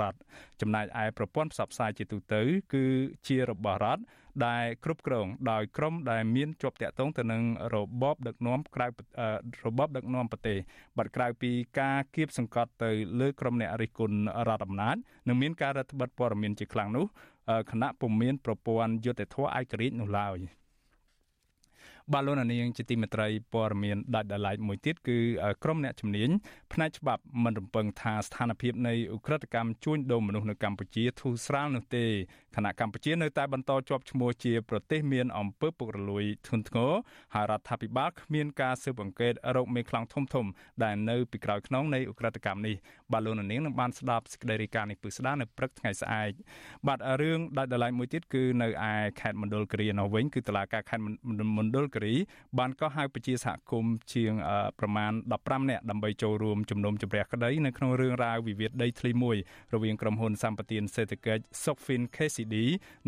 [0.00, 0.18] រដ្ឋ
[0.60, 2.42] ចំណែកឯប្រព័ន្ធផ្សព្វផ្សាយជាទូទៅ
[2.74, 2.84] គឺ
[3.26, 4.02] ជារបស់រដ្ឋ
[4.46, 7.42] ដែលគ្រប់គ្រងដោយក្រមដែលមានជាប់តាក់ទងទៅនឹង
[7.74, 8.86] របបដឹកនាំក្រៅ
[9.66, 10.58] របបដឹកនាំប្រទេស
[10.96, 14.18] បាត់ក្រៅពីការគៀបសង្កត់ទៅលើក្រមអ្នករិះគន់
[14.48, 14.96] រដ្ឋអំណាច
[15.28, 17.06] និងមានការរដ្ឋបិទព័ត៌មានជាខ្លាំងនោះ
[17.70, 20.38] គណៈពុំមានប្រព័ន្ធយុត្តិធម៌ឯករាជ្យនោះឡើយ។
[22.12, 25.18] បាទលោកនាងជាទីមេត្រីព័ត៌មានដាច់ដライមួយទៀតគឺ
[25.62, 26.30] ក្រមអ្នកជំនាញ
[26.72, 32.04] ផ្នែកច្បាប់មិនរំពឹងថាស្ថានភាពនៃឧក្រិដ្ឋកម្មជួញដូរមនុស្សនៅកម្ពុជាធូរស្រាលនោះទេ
[32.56, 36.92] ខណៈកម្ពុជានៅតែបន្តជាប់ឈ្មោះជាប្រទេសមានអំពើពុករលួយធ្ងន់ធ្ងរ
[37.34, 40.46] ហើយរដ្ឋាភិបាលគ្មានការស៊ើបអង្កេតរោគមេខ្លាំងធំធំ
[40.84, 42.76] ដែលនៅពីក្រោយខ្នងនៃឧក្រិដ្ឋកម្មនេះ
[43.12, 46.32] បាទលោកនាងនឹងបានស្ដាប់សេចក្តីរាយការណ៍នេះពឹស្ដានៅព្រឹកថ្ងៃស្អែក
[46.86, 51.02] បាទរឿងដាច់ដライមួយទៀតគឺនៅឯខេត្តមណ្ឌលគិរីនៅវិញគឺតុលាការខេត្ត
[51.58, 52.14] មណ្ឌលង្ការី
[52.58, 54.32] បានកោះហៅប្រជាសហគមន៍ជាង
[54.78, 59.36] ប្រមាណ15នាក់ដើម្បីចូលរួមជំនុំជម្រះក្តីនៅក្នុងរឿងរ៉ាវវិវាទដីធ្លីមួយ
[59.74, 62.56] រវាងក្រុមហ៊ុនសម្បទានសេដ្ឋកិច្ច Sokfin KCD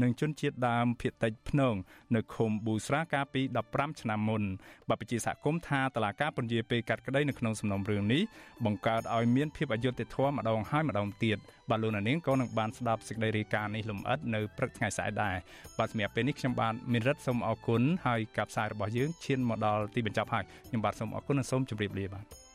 [0.02, 1.74] និងជនជាតិដើមភាគតិចភ្នង
[2.14, 3.42] នៅឃុំប៊ូស្រាកាលពី
[3.72, 4.42] 15ឆ្នាំមុន
[4.88, 8.22] បព្វជិសហគមន៍ថាតឡាការពន្យាពេលកាត់ក្តីនៅក្នុងសំណុំរឿងនេះ
[8.64, 11.38] បង្កើតឲ្យមានភាពអយុត្តិធម៌ម្ដងហើយម្ដងទៀត
[11.70, 15.34] បាទលោកនាងក៏នឹងបានស្ដាប់សេចក្តីរាយការណ៍នេះលម្អិតនៅព្រឹកថ្ងៃស្អែកដែរ
[15.78, 22.47] បាទសម្រាប់ពេលនេះខ្ញុំបាទមានរិទ្ធសូមអរគុណហើយការផ្សាយរបស់យើងឈានមកដល់ទីបញ្ចប់ហើយខ្ញុំបាទសូមអរគុណនិងសូមជម្រាបលាបាទ